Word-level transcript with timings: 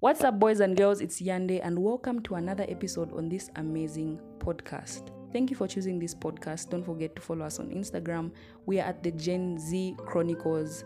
What's 0.00 0.24
up, 0.24 0.38
boys 0.38 0.60
and 0.60 0.78
girls? 0.78 1.02
It's 1.02 1.20
Yande, 1.20 1.60
and 1.62 1.78
welcome 1.78 2.22
to 2.22 2.36
another 2.36 2.64
episode 2.70 3.12
on 3.12 3.28
this 3.28 3.50
amazing 3.56 4.18
podcast. 4.38 5.10
Thank 5.30 5.50
you 5.50 5.56
for 5.56 5.68
choosing 5.68 5.98
this 5.98 6.14
podcast. 6.14 6.70
Don't 6.70 6.82
forget 6.82 7.14
to 7.16 7.20
follow 7.20 7.44
us 7.44 7.60
on 7.60 7.68
Instagram. 7.68 8.30
We 8.64 8.80
are 8.80 8.84
at 8.84 9.02
the 9.02 9.10
Gen 9.10 9.58
Z 9.58 9.96
Chronicles. 9.98 10.84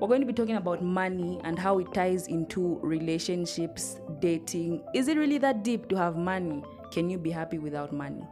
We're 0.00 0.08
going 0.08 0.20
to 0.20 0.26
be 0.26 0.32
talking 0.32 0.56
about 0.56 0.82
money 0.82 1.40
and 1.44 1.56
how 1.56 1.78
it 1.78 1.94
ties 1.94 2.26
into 2.26 2.80
relationships, 2.82 4.00
dating. 4.18 4.82
Is 4.96 5.06
it 5.06 5.16
really 5.16 5.38
that 5.38 5.62
deep 5.62 5.88
to 5.90 5.96
have 5.96 6.16
money? 6.16 6.64
Can 6.90 7.08
you 7.08 7.18
be 7.18 7.30
happy 7.30 7.58
without 7.58 7.92
money? 7.92 8.26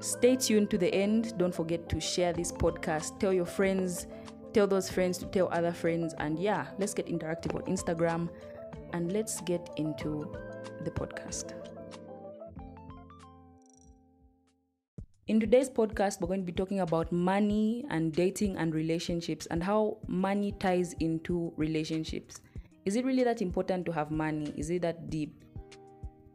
Stay 0.00 0.36
tuned 0.36 0.70
to 0.70 0.78
the 0.78 0.88
end. 0.94 1.36
Don't 1.36 1.54
forget 1.54 1.86
to 1.90 2.00
share 2.00 2.32
this 2.32 2.50
podcast. 2.50 3.20
Tell 3.20 3.34
your 3.34 3.44
friends, 3.44 4.06
tell 4.54 4.66
those 4.66 4.88
friends 4.88 5.18
to 5.18 5.26
tell 5.26 5.50
other 5.52 5.72
friends. 5.72 6.14
And 6.16 6.38
yeah, 6.38 6.68
let's 6.78 6.94
get 6.94 7.08
interactive 7.08 7.54
on 7.54 7.60
Instagram 7.64 8.30
and 8.92 9.12
let's 9.12 9.40
get 9.42 9.70
into 9.76 10.32
the 10.84 10.90
podcast. 10.90 11.54
In 15.30 15.38
today's 15.38 15.70
podcast, 15.70 16.20
we're 16.20 16.26
going 16.26 16.40
to 16.40 16.46
be 16.46 16.52
talking 16.52 16.80
about 16.80 17.12
money 17.12 17.84
and 17.88 18.12
dating 18.12 18.56
and 18.56 18.74
relationships 18.74 19.46
and 19.46 19.62
how 19.62 19.98
money 20.08 20.52
ties 20.58 20.94
into 20.94 21.52
relationships. 21.56 22.40
Is 22.84 22.96
it 22.96 23.04
really 23.04 23.22
that 23.22 23.40
important 23.40 23.86
to 23.86 23.92
have 23.92 24.10
money? 24.10 24.52
Is 24.56 24.70
it 24.70 24.82
that 24.82 25.08
deep? 25.08 25.44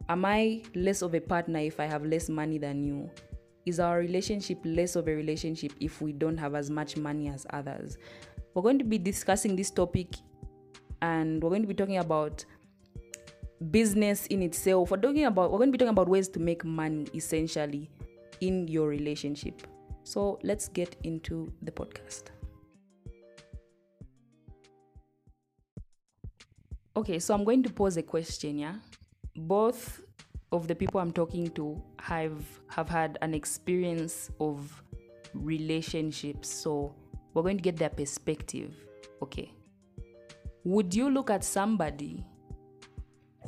Am 0.08 0.24
I 0.24 0.62
less 0.74 1.02
of 1.02 1.14
a 1.14 1.20
partner 1.20 1.58
if 1.58 1.78
I 1.78 1.84
have 1.84 2.06
less 2.06 2.30
money 2.30 2.56
than 2.56 2.82
you? 2.82 3.10
Is 3.66 3.80
our 3.80 3.98
relationship 3.98 4.60
less 4.64 4.96
of 4.96 5.08
a 5.08 5.14
relationship 5.14 5.72
if 5.80 6.00
we 6.00 6.12
don't 6.12 6.38
have 6.38 6.54
as 6.54 6.70
much 6.70 6.96
money 6.96 7.28
as 7.28 7.46
others? 7.50 7.98
We're 8.54 8.62
going 8.62 8.78
to 8.78 8.84
be 8.84 8.96
discussing 8.96 9.56
this 9.56 9.70
topic 9.70 10.14
and 11.02 11.42
we're 11.42 11.50
going 11.50 11.62
to 11.62 11.68
be 11.68 11.74
talking 11.74 11.98
about 11.98 12.44
business 13.70 14.26
in 14.26 14.42
itself. 14.42 14.90
We're 14.90 14.98
talking 14.98 15.24
about 15.24 15.50
we're 15.50 15.58
going 15.58 15.68
to 15.68 15.72
be 15.72 15.78
talking 15.78 15.90
about 15.90 16.08
ways 16.08 16.28
to 16.28 16.40
make 16.40 16.64
money 16.64 17.06
essentially 17.14 17.90
in 18.40 18.68
your 18.68 18.88
relationship. 18.88 19.66
So 20.04 20.38
let's 20.42 20.68
get 20.68 20.96
into 21.02 21.52
the 21.62 21.72
podcast. 21.72 22.24
Okay, 26.96 27.18
so 27.18 27.34
I'm 27.34 27.44
going 27.44 27.62
to 27.62 27.70
pose 27.70 27.96
a 27.98 28.02
question, 28.02 28.58
yeah? 28.58 28.76
Both 29.36 30.00
of 30.52 30.66
the 30.66 30.74
people 30.74 31.00
I'm 31.00 31.12
talking 31.12 31.48
to 31.50 31.82
have 32.00 32.42
have 32.68 32.88
had 32.88 33.18
an 33.20 33.34
experience 33.34 34.30
of 34.40 34.82
relationships. 35.34 36.48
So 36.48 36.94
we're 37.34 37.42
going 37.42 37.58
to 37.58 37.62
get 37.62 37.76
their 37.76 37.90
perspective. 37.90 38.74
Okay. 39.22 39.52
Would 40.66 40.92
you 40.92 41.10
look 41.10 41.30
at 41.30 41.44
somebody 41.44 42.24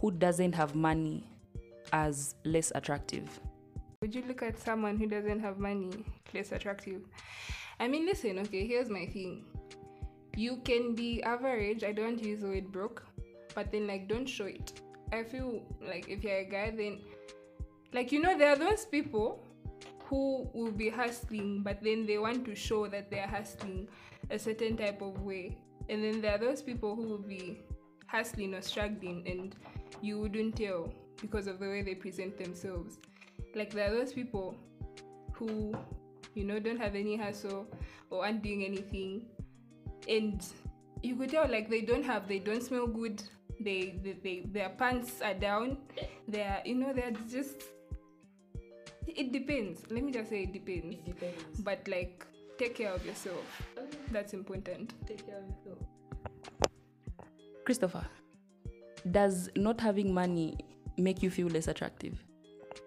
who 0.01 0.13
doesn't 0.13 0.55
have 0.55 0.77
money 0.77 1.25
as 1.93 2.37
less 2.45 2.71
attractive? 2.77 3.41
Would 4.03 4.15
you 4.15 4.23
look 4.29 4.41
at 4.41 4.57
someone 4.57 4.97
who 4.97 5.09
doesn't 5.09 5.41
have 5.41 5.59
money 5.59 5.91
less 6.33 6.53
attractive? 6.53 7.03
I 7.81 7.89
mean, 7.89 8.07
listen, 8.07 8.39
okay, 8.39 8.65
here's 8.69 8.89
my 8.89 9.07
thing. 9.07 9.47
You 10.37 10.59
can 10.59 10.95
be 10.95 11.21
average, 11.25 11.83
I 11.83 11.91
don't 11.91 12.23
use 12.23 12.43
the 12.43 12.47
word 12.47 12.71
broke, 12.71 13.05
but 13.53 13.73
then, 13.73 13.89
like, 13.89 14.07
don't 14.07 14.29
show 14.29 14.47
it. 14.47 14.81
I 15.13 15.25
feel 15.25 15.65
like 15.85 16.09
if 16.09 16.23
you're 16.23 16.37
a 16.37 16.45
guy, 16.45 16.71
then, 16.71 17.01
like, 17.93 18.13
you 18.13 18.23
know, 18.23 18.39
there 18.39 18.51
are 18.51 18.57
those 18.57 18.85
people 18.85 19.45
who 20.05 20.49
will 20.55 20.71
be 20.71 20.89
hustling, 20.89 21.65
but 21.65 21.83
then 21.83 22.07
they 22.07 22.19
want 22.19 22.45
to 22.45 22.55
show 22.55 22.87
that 22.87 23.11
they're 23.11 23.27
hustling 23.27 23.89
a 24.31 24.39
certain 24.39 24.77
type 24.77 25.03
of 25.03 25.21
way. 25.23 25.59
And 25.89 26.05
then 26.05 26.21
there 26.21 26.35
are 26.35 26.39
those 26.39 26.63
people 26.63 26.95
who 26.95 27.03
will 27.03 27.19
be 27.19 27.61
hustling 28.07 28.55
or 28.55 28.63
struggling, 28.63 29.23
and 29.27 29.55
you 30.03 30.21
wouldn't 30.21 30.57
tell 30.57 30.93
because 31.21 31.47
of 31.47 31.59
the 31.59 31.69
way 31.69 31.83
they 31.83 31.95
present 31.95 32.39
themselves. 32.39 32.99
Like 33.55 33.73
there 33.73 33.91
are 33.91 33.95
those 33.95 34.13
people 34.13 34.57
who, 35.33 35.75
you 36.35 36.45
know, 36.45 36.59
don't 36.59 36.79
have 36.79 36.95
any 36.95 37.17
hustle 37.17 37.67
or 38.11 38.25
aren't 38.25 38.43
doing 38.43 38.65
anything, 38.65 39.27
and 40.09 40.45
you 41.03 41.17
could 41.17 41.31
tell 41.31 41.49
like 41.49 41.71
they 41.71 41.81
don't 41.81 42.05
have, 42.05 42.29
they 42.29 42.39
don't 42.39 42.63
smell 42.63 42.87
good. 42.87 43.23
They, 43.61 43.99
they, 44.05 44.13
they 44.23 44.43
their 44.47 44.69
pants 44.69 45.21
are 45.21 45.35
down. 45.35 45.79
They're, 46.29 46.63
you 46.65 46.77
know, 46.77 46.93
they're 46.93 47.13
just. 47.29 47.63
It 49.07 49.33
depends. 49.33 49.81
Let 49.91 50.05
me 50.05 50.13
just 50.13 50.29
say 50.29 50.43
it 50.43 50.53
depends. 50.53 50.97
It 50.97 51.05
depends. 51.07 51.61
But 51.61 51.89
like, 51.89 52.25
take 52.59 52.77
care 52.77 52.93
of 52.93 53.05
yourself. 53.05 53.63
That's 54.11 54.35
important. 54.35 54.95
Take 55.07 55.27
care 55.27 55.39
of 55.39 55.45
yourself. 55.45 55.79
Christopher, 57.65 58.07
does 59.11 59.51
not 59.57 59.81
having 59.81 60.13
money 60.13 60.57
make 60.97 61.23
you 61.23 61.31
feel 61.31 61.49
less 61.49 61.69
attractive? 61.69 62.23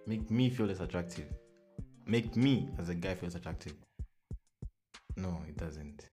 Make 0.08 0.32
me 0.32 0.50
feel 0.50 0.66
less 0.66 0.80
attractive. 0.80 1.26
Make 2.08 2.36
me 2.36 2.70
as 2.80 2.90
a 2.90 2.96
guy 2.96 3.14
feel 3.16 3.28
less 3.28 3.36
attractive. 3.36 3.74
No, 5.16 5.42
it 5.48 5.58
doesn't. 5.58 6.08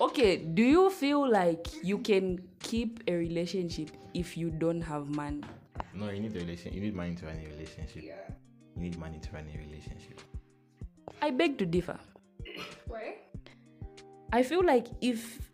Okay, 0.00 0.36
do 0.36 0.62
you 0.62 0.90
feel 0.90 1.30
like 1.30 1.68
you 1.82 1.98
can 1.98 2.38
keep 2.60 3.02
a 3.08 3.14
relationship 3.14 3.90
if 4.14 4.36
you 4.36 4.50
don't 4.50 4.82
have 4.82 5.08
money? 5.08 5.42
No, 5.94 6.10
you 6.10 6.20
need 6.20 6.36
a 6.36 6.40
relation. 6.40 6.72
You 6.74 6.80
need 6.80 6.94
money 6.94 7.14
to 7.14 7.26
run 7.26 7.36
a 7.36 7.48
relationship. 7.48 8.02
You 8.76 8.82
need 8.82 8.98
money 8.98 9.18
to 9.20 9.30
run 9.32 9.46
a 9.54 9.58
relationship. 9.58 10.20
I 11.20 11.30
beg 11.30 11.56
to 11.58 11.66
differ. 11.66 11.98
Why? 12.86 13.21
I 14.32 14.42
feel 14.42 14.64
like 14.64 14.88
if 15.00 15.50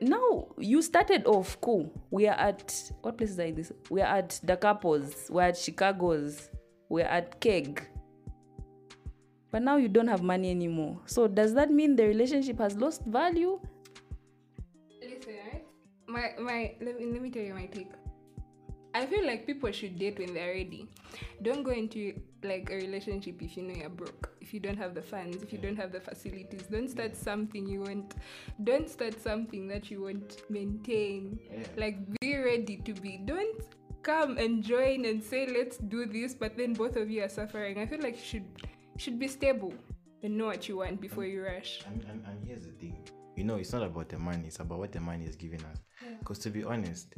now 0.00 0.48
you 0.58 0.82
started 0.82 1.26
off 1.26 1.60
cool. 1.60 1.90
We 2.10 2.28
are 2.28 2.36
at 2.36 2.74
what 3.02 3.18
places 3.18 3.38
are 3.40 3.50
this? 3.50 3.72
We 3.90 4.02
are 4.02 4.18
at 4.18 4.40
couples. 4.60 5.26
We're 5.30 5.42
at 5.42 5.56
Chicago's. 5.56 6.50
We're 6.88 7.06
at 7.06 7.40
Keg. 7.40 7.86
But 9.50 9.62
now 9.62 9.76
you 9.76 9.88
don't 9.88 10.08
have 10.08 10.22
money 10.22 10.50
anymore. 10.50 11.00
So 11.06 11.26
does 11.26 11.54
that 11.54 11.70
mean 11.70 11.96
the 11.96 12.06
relationship 12.06 12.58
has 12.58 12.76
lost 12.76 13.04
value? 13.06 13.58
Listen, 15.00 15.34
right? 15.52 15.64
My 16.06 16.32
my 16.38 16.74
let 16.80 17.00
me 17.00 17.06
let 17.06 17.22
me 17.22 17.30
tell 17.30 17.42
you 17.42 17.54
my 17.54 17.66
take. 17.66 17.90
I 18.98 19.06
feel 19.06 19.24
like 19.24 19.46
people 19.46 19.70
should 19.70 19.96
date 19.96 20.18
when 20.18 20.34
they're 20.34 20.54
ready. 20.54 20.88
Don't 21.40 21.62
go 21.62 21.70
into 21.70 22.20
like 22.42 22.68
a 22.68 22.74
relationship 22.74 23.40
if 23.40 23.56
you 23.56 23.62
know 23.62 23.74
you're 23.74 23.88
broke, 23.88 24.28
if 24.40 24.52
you 24.52 24.58
don't 24.58 24.76
have 24.76 24.92
the 24.92 25.02
funds, 25.02 25.40
if 25.40 25.52
you 25.52 25.58
don't 25.58 25.76
have 25.76 25.92
the 25.92 26.00
facilities. 26.00 26.62
Don't 26.62 26.90
start 26.90 27.16
something 27.16 27.64
you 27.64 27.82
want. 27.82 28.16
Don't 28.64 28.90
start 28.90 29.22
something 29.22 29.68
that 29.68 29.88
you 29.88 30.02
won't 30.02 30.42
maintain. 30.50 31.38
Yeah. 31.48 31.66
Like 31.76 31.98
be 32.20 32.38
ready 32.38 32.78
to 32.78 32.92
be. 32.92 33.20
Don't 33.24 33.62
come 34.02 34.36
and 34.36 34.64
join 34.64 35.04
and 35.04 35.22
say 35.22 35.46
let's 35.46 35.78
do 35.78 36.04
this, 36.04 36.34
but 36.34 36.56
then 36.56 36.72
both 36.72 36.96
of 36.96 37.08
you 37.08 37.22
are 37.22 37.28
suffering. 37.28 37.78
I 37.78 37.86
feel 37.86 38.00
like 38.00 38.16
you 38.16 38.24
should 38.24 38.46
should 38.96 39.20
be 39.20 39.28
stable 39.28 39.74
and 40.24 40.36
know 40.36 40.46
what 40.46 40.68
you 40.68 40.78
want 40.78 41.00
before 41.00 41.24
you 41.24 41.44
rush. 41.44 41.82
And, 41.86 42.04
and, 42.10 42.24
and 42.26 42.44
here's 42.44 42.62
the 42.62 42.72
thing. 42.72 42.98
You 43.36 43.44
know, 43.44 43.54
it's 43.54 43.72
not 43.72 43.84
about 43.84 44.08
the 44.08 44.18
money. 44.18 44.48
It's 44.48 44.58
about 44.58 44.80
what 44.80 44.90
the 44.90 44.98
money 44.98 45.24
is 45.24 45.36
giving 45.36 45.62
us. 45.66 45.78
Because 46.18 46.40
to 46.40 46.50
be 46.50 46.64
honest, 46.64 47.14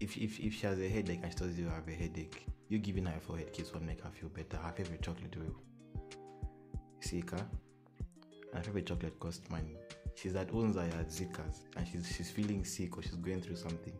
if, 0.00 0.16
if 0.16 0.38
if 0.40 0.54
she 0.54 0.66
has 0.66 0.78
a 0.78 0.88
headache 0.88 1.20
and 1.22 1.32
she 1.32 1.38
tells 1.38 1.56
you 1.56 1.68
have 1.68 1.88
a 1.88 1.92
headache, 1.92 2.46
you 2.68 2.78
giving 2.78 3.06
her 3.06 3.14
a 3.16 3.20
forehead 3.20 3.52
kiss 3.52 3.72
will 3.72 3.82
make 3.82 4.02
her 4.02 4.10
feel 4.10 4.28
better. 4.28 4.56
Her 4.56 4.72
favorite 4.72 5.02
chocolate 5.02 5.36
will. 5.36 5.56
See, 7.00 7.22
ka? 7.22 7.36
And 7.36 8.54
her 8.54 8.62
favorite 8.62 8.86
chocolate 8.86 9.18
costs 9.20 9.48
money. 9.50 9.76
She's 10.14 10.34
at 10.34 10.48
Unza 10.48 10.88
at 10.98 11.08
Zika's 11.08 11.64
and 11.76 11.86
she's 11.86 12.06
she's 12.14 12.30
feeling 12.30 12.64
sick 12.64 12.96
or 12.96 13.02
she's 13.02 13.16
going 13.16 13.42
through 13.42 13.56
something. 13.56 13.94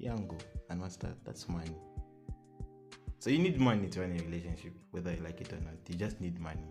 Yango. 0.00 0.40
And 0.70 0.80
what's 0.80 0.96
that? 0.96 1.22
That's 1.24 1.48
money. 1.48 1.76
So 3.18 3.28
you 3.28 3.38
need 3.38 3.60
money 3.60 3.88
to 3.88 4.00
run 4.00 4.12
a 4.12 4.22
relationship, 4.24 4.72
whether 4.92 5.12
you 5.12 5.22
like 5.22 5.40
it 5.42 5.52
or 5.52 5.60
not. 5.60 5.74
You 5.88 5.94
just 5.94 6.20
need 6.20 6.40
money. 6.40 6.64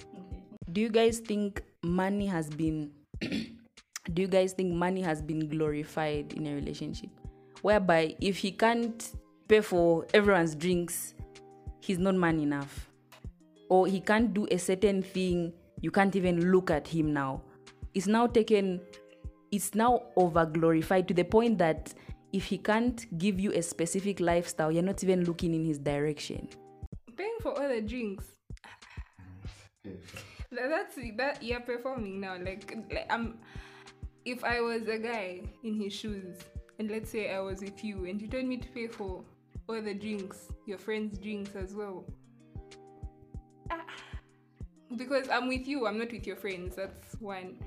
Do 0.71 0.81
you 0.81 0.89
guys 0.89 1.19
think 1.19 1.63
money 1.83 2.25
has 2.25 2.49
been 2.49 2.91
do 3.21 4.21
you 4.21 4.27
guys 4.27 4.53
think 4.53 4.73
money 4.73 5.01
has 5.01 5.21
been 5.21 5.47
glorified 5.47 6.33
in 6.33 6.47
a 6.47 6.55
relationship? 6.55 7.09
Whereby 7.61 8.15
if 8.21 8.37
he 8.37 8.51
can't 8.51 9.11
pay 9.47 9.61
for 9.61 10.05
everyone's 10.13 10.55
drinks, 10.55 11.13
he's 11.81 11.97
not 11.97 12.15
man 12.15 12.39
enough. 12.39 12.89
Or 13.69 13.87
he 13.87 13.99
can't 13.99 14.33
do 14.33 14.47
a 14.49 14.57
certain 14.57 15.01
thing, 15.03 15.53
you 15.81 15.91
can't 15.91 16.15
even 16.15 16.51
look 16.51 16.71
at 16.71 16.87
him 16.87 17.13
now. 17.13 17.41
It's 17.93 18.07
now 18.07 18.27
taken 18.27 18.81
it's 19.51 19.73
now 19.73 20.03
over 20.15 20.45
glorified 20.45 21.07
to 21.07 21.13
the 21.13 21.23
point 21.23 21.57
that 21.57 21.93
if 22.31 22.45
he 22.45 22.57
can't 22.57 23.05
give 23.17 23.39
you 23.39 23.51
a 23.53 23.61
specific 23.61 24.19
lifestyle, 24.19 24.71
you're 24.71 24.83
not 24.83 25.03
even 25.03 25.23
looking 25.25 25.53
in 25.53 25.65
his 25.65 25.79
direction. 25.79 26.47
Paying 27.17 27.37
for 27.41 27.59
all 27.59 27.67
the 27.67 27.81
drinks. 27.81 28.25
That- 30.51 30.69
that's 30.69 30.95
that 31.17 31.43
you're 31.43 31.61
performing 31.61 32.19
now. 32.21 32.37
Like, 32.37 32.75
like 32.91 33.05
I'm. 33.09 33.39
If 34.25 34.43
I 34.43 34.61
was 34.61 34.87
a 34.87 34.97
guy 34.99 35.41
in 35.63 35.75
his 35.79 35.93
shoes, 35.93 36.37
and 36.79 36.89
let's 36.89 37.11
say 37.11 37.33
I 37.33 37.39
was 37.41 37.61
with 37.61 37.83
you, 37.83 38.05
and 38.05 38.21
you 38.21 38.27
told 38.27 38.45
me 38.45 38.57
to 38.57 38.67
pay 38.69 38.87
for 38.87 39.23
all 39.67 39.81
the 39.81 39.93
drinks, 39.93 40.51
your 40.65 40.77
friends' 40.77 41.19
drinks 41.19 41.55
as 41.55 41.75
well. 41.75 42.05
Ah, 43.69 43.81
Because 44.95 45.29
I'm 45.29 45.47
with 45.47 45.67
you, 45.67 45.85
I'm 45.85 45.99
not 45.99 46.11
with 46.11 46.25
your 46.25 46.37
friends. 46.37 46.77
That's 46.77 47.15
one. 47.19 47.57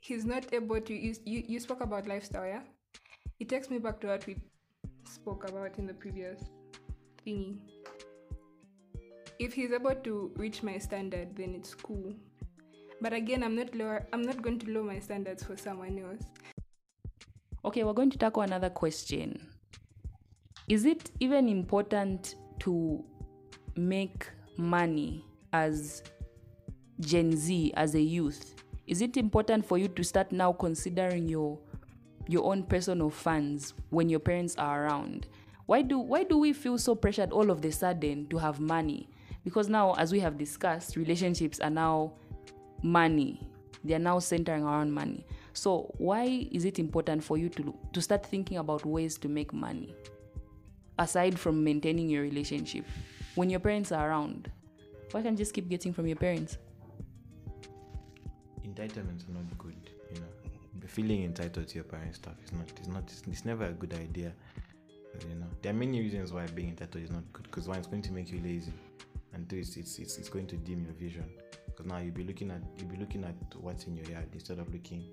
He's 0.00 0.24
not 0.24 0.52
able 0.52 0.80
to. 0.80 0.94
You, 0.94 1.14
you, 1.24 1.44
you 1.46 1.60
spoke 1.60 1.80
about 1.80 2.08
lifestyle, 2.08 2.46
yeah? 2.46 2.62
It 3.38 3.48
takes 3.48 3.70
me 3.70 3.78
back 3.78 4.00
to 4.00 4.08
what 4.08 4.26
we 4.26 4.36
spoke 5.04 5.48
about 5.48 5.78
in 5.78 5.86
the 5.86 5.94
previous 5.94 6.40
thingy. 7.26 7.58
If 9.38 9.54
he's 9.54 9.72
able 9.72 9.94
to 9.94 10.32
reach 10.36 10.62
my 10.62 10.76
standard, 10.78 11.36
then 11.36 11.54
it's 11.54 11.74
cool. 11.74 12.14
But 13.00 13.14
again, 13.14 13.42
I'm 13.42 13.54
not 13.54 13.74
lower. 13.74 14.06
I'm 14.12 14.22
not 14.22 14.42
going 14.42 14.58
to 14.58 14.70
lower 14.70 14.84
my 14.84 14.98
standards 14.98 15.42
for 15.42 15.56
someone 15.56 15.98
else. 15.98 16.24
Okay, 17.62 17.84
we're 17.84 17.92
going 17.92 18.10
to 18.10 18.16
tackle 18.16 18.42
another 18.42 18.70
question. 18.70 19.48
Is 20.68 20.86
it 20.86 21.10
even 21.20 21.46
important 21.46 22.36
to 22.60 23.04
make 23.76 24.26
money 24.56 25.24
as 25.52 26.02
Gen 27.00 27.36
Z, 27.36 27.72
as 27.76 27.94
a 27.94 28.00
youth? 28.00 28.54
Is 28.86 29.02
it 29.02 29.18
important 29.18 29.66
for 29.66 29.76
you 29.76 29.88
to 29.88 30.02
start 30.02 30.32
now 30.32 30.52
considering 30.52 31.28
your 31.28 31.58
your 32.28 32.44
own 32.44 32.62
personal 32.62 33.10
funds 33.10 33.74
when 33.90 34.08
your 34.08 34.20
parents 34.20 34.56
are 34.56 34.86
around? 34.86 35.26
Why 35.66 35.82
do 35.82 35.98
why 35.98 36.24
do 36.24 36.38
we 36.38 36.54
feel 36.54 36.78
so 36.78 36.94
pressured 36.94 37.30
all 37.30 37.50
of 37.50 37.60
the 37.60 37.72
sudden 37.72 38.26
to 38.28 38.38
have 38.38 38.58
money? 38.58 39.10
Because 39.44 39.68
now, 39.68 39.94
as 39.94 40.12
we 40.12 40.20
have 40.20 40.38
discussed, 40.38 40.96
relationships 40.96 41.60
are 41.60 41.70
now 41.70 42.12
money. 42.82 43.40
They 43.84 43.94
are 43.94 43.98
now 43.98 44.18
centering 44.18 44.64
around 44.64 44.92
money. 44.92 45.26
So 45.52 45.92
why 45.98 46.46
is 46.52 46.64
it 46.64 46.78
important 46.78 47.24
for 47.24 47.36
you 47.36 47.48
to 47.50 47.74
to 47.92 48.00
start 48.00 48.24
thinking 48.24 48.58
about 48.58 48.84
ways 48.84 49.18
to 49.18 49.28
make 49.28 49.52
money 49.52 49.94
aside 50.98 51.38
from 51.38 51.64
maintaining 51.64 52.08
your 52.08 52.22
relationship 52.22 52.84
when 53.34 53.50
your 53.50 53.60
parents 53.60 53.92
are 53.92 54.10
around? 54.10 54.50
Why 55.10 55.22
can't 55.22 55.32
you 55.38 55.44
just 55.44 55.52
keep 55.54 55.68
getting 55.68 55.92
from 55.92 56.06
your 56.06 56.16
parents? 56.16 56.58
Entitlements 58.64 59.28
are 59.28 59.32
not 59.32 59.58
good, 59.58 59.90
you 60.14 60.20
know. 60.20 60.86
Feeling 60.86 61.24
entitled 61.24 61.68
to 61.68 61.74
your 61.74 61.84
parents' 61.84 62.18
stuff 62.18 62.34
is 62.44 62.52
not 62.52 62.70
it's 62.76 62.88
not 62.88 63.02
it's, 63.02 63.22
it's 63.26 63.44
never 63.44 63.64
a 63.64 63.72
good 63.72 63.94
idea. 63.94 64.32
You 65.28 65.34
know, 65.34 65.46
there 65.60 65.72
are 65.72 65.76
many 65.76 66.00
reasons 66.00 66.32
why 66.32 66.46
being 66.46 66.68
entitled 66.68 67.02
is 67.02 67.10
not 67.10 67.24
good. 67.32 67.44
Because 67.44 67.68
one, 67.68 67.78
it's 67.78 67.88
going 67.88 68.02
to 68.02 68.12
make 68.12 68.30
you 68.30 68.40
lazy, 68.40 68.72
and 69.34 69.48
two, 69.48 69.56
it's 69.56 69.76
it's, 69.76 69.98
it's, 69.98 70.18
it's 70.18 70.28
going 70.28 70.46
to 70.46 70.56
dim 70.56 70.84
your 70.84 70.94
vision. 70.94 71.24
Because 71.66 71.86
now 71.86 71.98
you'll 71.98 72.14
be 72.14 72.24
looking 72.24 72.50
at 72.50 72.62
you'll 72.78 72.88
be 72.88 72.96
looking 72.96 73.24
at 73.24 73.34
what's 73.56 73.84
in 73.84 73.96
your 73.96 74.06
yard 74.06 74.28
instead 74.32 74.60
of 74.60 74.72
looking 74.72 75.04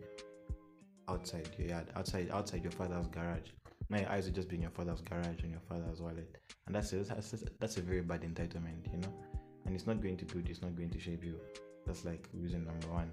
outside 1.09 1.49
your 1.57 1.69
yard, 1.69 1.87
outside 1.95 2.29
outside 2.31 2.63
your 2.63 2.71
father's 2.71 3.07
garage. 3.07 3.49
My 3.89 4.11
eyes 4.11 4.25
will 4.25 4.33
just 4.33 4.49
be 4.49 4.55
in 4.55 4.61
your 4.63 4.71
father's 4.71 5.01
garage 5.01 5.41
and 5.43 5.51
your 5.51 5.61
father's 5.69 6.01
wallet, 6.01 6.37
and 6.65 6.75
that's 6.75 6.91
a, 6.93 6.97
that's 6.97 7.33
a, 7.33 7.37
that's 7.59 7.77
a 7.77 7.81
very 7.81 8.01
bad 8.01 8.21
entitlement, 8.21 8.91
you 8.91 8.97
know. 8.97 9.13
And 9.65 9.75
it's 9.75 9.87
not 9.87 10.01
going 10.01 10.17
to 10.17 10.25
build. 10.25 10.49
It's 10.49 10.61
not 10.61 10.75
going 10.75 10.89
to 10.89 10.99
shape 10.99 11.23
you. 11.23 11.39
That's 11.85 12.03
like 12.05 12.27
reason 12.33 12.65
number 12.65 12.87
one. 12.87 13.11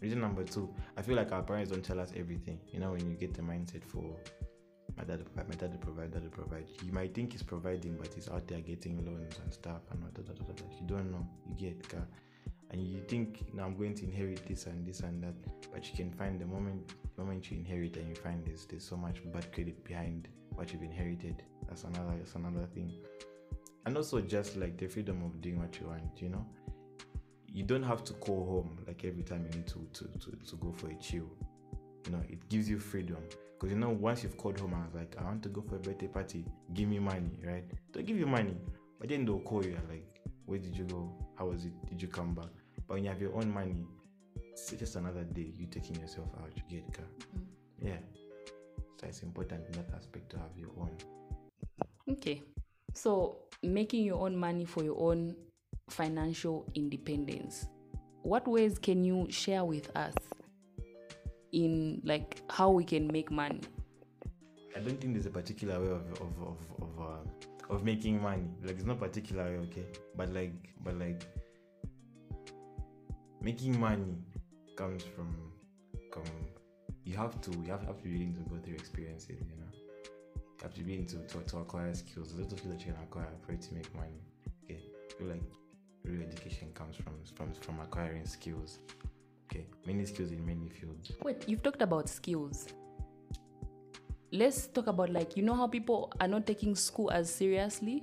Reason 0.00 0.20
number 0.20 0.44
two, 0.44 0.74
I 0.96 1.02
feel 1.02 1.16
like 1.16 1.32
our 1.32 1.42
parents 1.42 1.70
don't 1.70 1.84
tell 1.84 2.00
us 2.00 2.12
everything. 2.16 2.58
You 2.72 2.80
know, 2.80 2.92
when 2.92 3.08
you 3.08 3.16
get 3.16 3.34
the 3.34 3.42
mindset 3.42 3.84
for 3.84 4.16
my 4.96 5.04
dad 5.04 5.18
will 5.18 5.26
provide, 5.26 5.48
my 5.48 5.54
dad 5.54 5.72
will 5.72 5.78
provide, 5.78 6.12
dad 6.12 6.22
will 6.22 6.30
provide. 6.30 6.66
You 6.82 6.92
might 6.92 7.14
think 7.14 7.32
he's 7.32 7.42
providing, 7.42 7.96
but 7.96 8.12
he's 8.14 8.28
out 8.28 8.46
there 8.48 8.60
getting 8.60 9.04
loans 9.04 9.38
and 9.42 9.52
stuff 9.52 9.82
and 9.90 10.02
da, 10.14 10.22
da, 10.22 10.32
da, 10.32 10.52
da. 10.52 10.64
You 10.80 10.86
don't 10.86 11.10
know. 11.10 11.26
You 11.48 11.54
get 11.54 11.88
car. 11.88 12.06
And 12.70 12.80
you 12.82 13.00
think 13.00 13.46
now 13.54 13.64
I'm 13.64 13.76
going 13.76 13.94
to 13.94 14.04
inherit 14.04 14.46
this 14.46 14.66
and 14.66 14.86
this 14.86 15.00
and 15.00 15.22
that, 15.22 15.34
but 15.72 15.88
you 15.88 15.96
can 15.96 16.10
find 16.12 16.40
the 16.40 16.46
moment 16.46 16.92
the 17.16 17.22
moment 17.22 17.50
you 17.50 17.58
inherit 17.58 17.96
and 17.96 18.08
you 18.08 18.14
find 18.14 18.44
there's 18.44 18.66
there's 18.66 18.84
so 18.84 18.96
much 18.96 19.22
bad 19.32 19.52
credit 19.52 19.84
behind 19.84 20.28
what 20.50 20.72
you've 20.72 20.82
inherited. 20.82 21.42
That's 21.68 21.84
another 21.84 22.14
that's 22.18 22.34
another 22.34 22.66
thing. 22.74 22.92
And 23.84 23.96
also 23.96 24.20
just 24.20 24.56
like 24.56 24.76
the 24.76 24.88
freedom 24.88 25.22
of 25.24 25.40
doing 25.40 25.60
what 25.60 25.78
you 25.78 25.86
want, 25.86 26.20
you 26.20 26.28
know. 26.28 26.44
You 27.46 27.62
don't 27.62 27.84
have 27.84 28.04
to 28.04 28.12
call 28.14 28.44
home 28.44 28.78
like 28.86 29.04
every 29.04 29.22
time 29.22 29.46
you 29.50 29.58
need 29.58 29.68
to 29.68 29.86
to, 29.92 30.04
to, 30.04 30.36
to 30.50 30.56
go 30.56 30.72
for 30.72 30.90
a 30.90 30.96
chill. 30.96 31.30
You 32.04 32.12
know, 32.12 32.22
it 32.28 32.48
gives 32.48 32.68
you 32.68 32.78
freedom. 32.78 33.18
Because 33.54 33.72
you 33.72 33.78
know, 33.78 33.90
once 33.90 34.22
you've 34.22 34.36
called 34.36 34.60
home 34.60 34.74
and 34.74 34.84
was 34.84 34.94
like, 34.94 35.16
I 35.18 35.24
want 35.24 35.42
to 35.44 35.48
go 35.48 35.62
for 35.62 35.76
a 35.76 35.78
birthday 35.78 36.08
party, 36.08 36.44
give 36.74 36.88
me 36.88 36.98
money, 36.98 37.38
right? 37.42 37.64
They'll 37.92 38.04
give 38.04 38.18
you 38.18 38.26
money. 38.26 38.56
But 39.00 39.08
then 39.08 39.24
they'll 39.24 39.40
call 39.40 39.64
you 39.64 39.78
like, 39.88 40.15
where 40.46 40.58
did 40.58 40.76
you 40.76 40.84
go? 40.84 41.12
How 41.36 41.46
was 41.46 41.64
it? 41.64 41.72
Did 41.88 42.00
you 42.00 42.08
come 42.08 42.34
back? 42.34 42.50
But 42.86 42.94
when 42.94 43.04
you 43.04 43.10
have 43.10 43.20
your 43.20 43.34
own 43.34 43.52
money, 43.52 43.84
it's 44.52 44.70
just 44.72 44.96
another 44.96 45.24
day 45.24 45.52
you 45.56 45.66
taking 45.66 46.00
yourself 46.00 46.28
out, 46.40 46.50
you 46.56 46.62
get 46.68 46.92
car. 46.94 47.04
Mm-hmm. 47.36 47.88
Yeah. 47.88 47.98
So 49.00 49.06
it's 49.06 49.22
important 49.22 49.66
in 49.66 49.72
that 49.72 49.94
aspect 49.94 50.30
to 50.30 50.38
have 50.38 50.56
your 50.56 50.70
own. 50.80 50.96
Okay. 52.10 52.42
So 52.94 53.40
making 53.62 54.04
your 54.04 54.20
own 54.20 54.36
money 54.36 54.64
for 54.64 54.82
your 54.82 54.98
own 54.98 55.36
financial 55.90 56.70
independence. 56.74 57.66
What 58.22 58.48
ways 58.48 58.78
can 58.78 59.04
you 59.04 59.26
share 59.30 59.64
with 59.64 59.94
us 59.96 60.14
in 61.52 62.00
like 62.04 62.40
how 62.50 62.70
we 62.70 62.84
can 62.84 63.06
make 63.08 63.30
money? 63.30 63.60
I 64.74 64.80
don't 64.80 65.00
think 65.00 65.14
there's 65.14 65.26
a 65.26 65.30
particular 65.30 65.80
way 65.80 65.90
of 65.90 66.10
of 66.20 66.42
of 66.42 66.58
of, 66.82 67.00
uh, 67.00 67.46
of 67.68 67.84
making 67.84 68.20
money. 68.20 68.48
Like 68.62 68.76
it's 68.76 68.84
not 68.84 68.98
particular 68.98 69.44
way, 69.44 69.58
okay. 69.66 69.86
But 70.16 70.32
like 70.32 70.54
but 70.84 70.98
like 70.98 71.26
making 73.40 73.78
money 73.78 74.16
comes 74.76 75.02
from 75.02 75.34
come 76.12 76.24
you 77.04 77.16
have 77.16 77.40
to 77.40 77.50
you 77.50 77.70
have, 77.70 77.82
have 77.86 77.98
to 77.98 78.04
be 78.04 78.12
willing 78.12 78.34
to 78.34 78.40
go 78.50 78.56
through 78.62 78.74
experiences, 78.74 79.40
you 79.40 79.56
know. 79.60 79.72
You 80.34 80.62
have 80.62 80.74
to 80.74 80.82
be 80.82 80.92
willing 80.92 81.06
to, 81.06 81.18
to, 81.44 81.58
acquire 81.58 81.94
skills. 81.94 82.32
There's 82.32 82.38
a 82.38 82.42
lot 82.42 82.52
of 82.52 82.58
skills 82.58 82.74
that 82.74 82.86
you 82.86 82.92
can 82.92 83.02
acquire 83.02 83.28
for 83.44 83.52
you 83.52 83.58
to 83.58 83.74
make 83.74 83.94
money. 83.94 84.20
Okay. 84.64 84.80
I 84.80 85.12
feel 85.18 85.28
like 85.28 85.42
real 86.02 86.22
education 86.22 86.68
comes 86.74 86.96
from 86.96 87.14
from 87.36 87.52
from 87.54 87.80
acquiring 87.80 88.26
skills. 88.26 88.78
Okay. 89.46 89.66
Many 89.86 90.04
skills 90.06 90.32
in 90.32 90.44
many 90.44 90.68
fields. 90.68 91.12
Wait, 91.22 91.48
you've 91.48 91.62
talked 91.62 91.82
about 91.82 92.08
skills. 92.08 92.66
Let's 94.32 94.66
talk 94.66 94.86
about 94.88 95.10
like 95.10 95.36
you 95.36 95.42
know 95.42 95.54
how 95.54 95.66
people 95.66 96.12
are 96.20 96.28
not 96.28 96.46
taking 96.46 96.74
school 96.74 97.10
as 97.10 97.32
seriously 97.32 98.02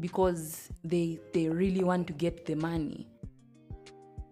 because 0.00 0.68
they 0.82 1.18
they 1.32 1.48
really 1.48 1.82
want 1.84 2.06
to 2.06 2.12
get 2.12 2.46
the 2.46 2.54
money. 2.54 3.06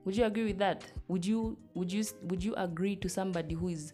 Would 0.05 0.17
you 0.17 0.25
agree 0.25 0.45
with 0.45 0.59
that? 0.59 0.85
Would 1.09 1.25
you 1.25 1.57
would 1.75 1.93
you 1.93 2.05
would 2.25 2.43
you 2.43 2.55
agree 2.57 2.97
to 2.97 3.09
somebody 3.09 3.55
who 3.55 3.69
is 3.69 3.93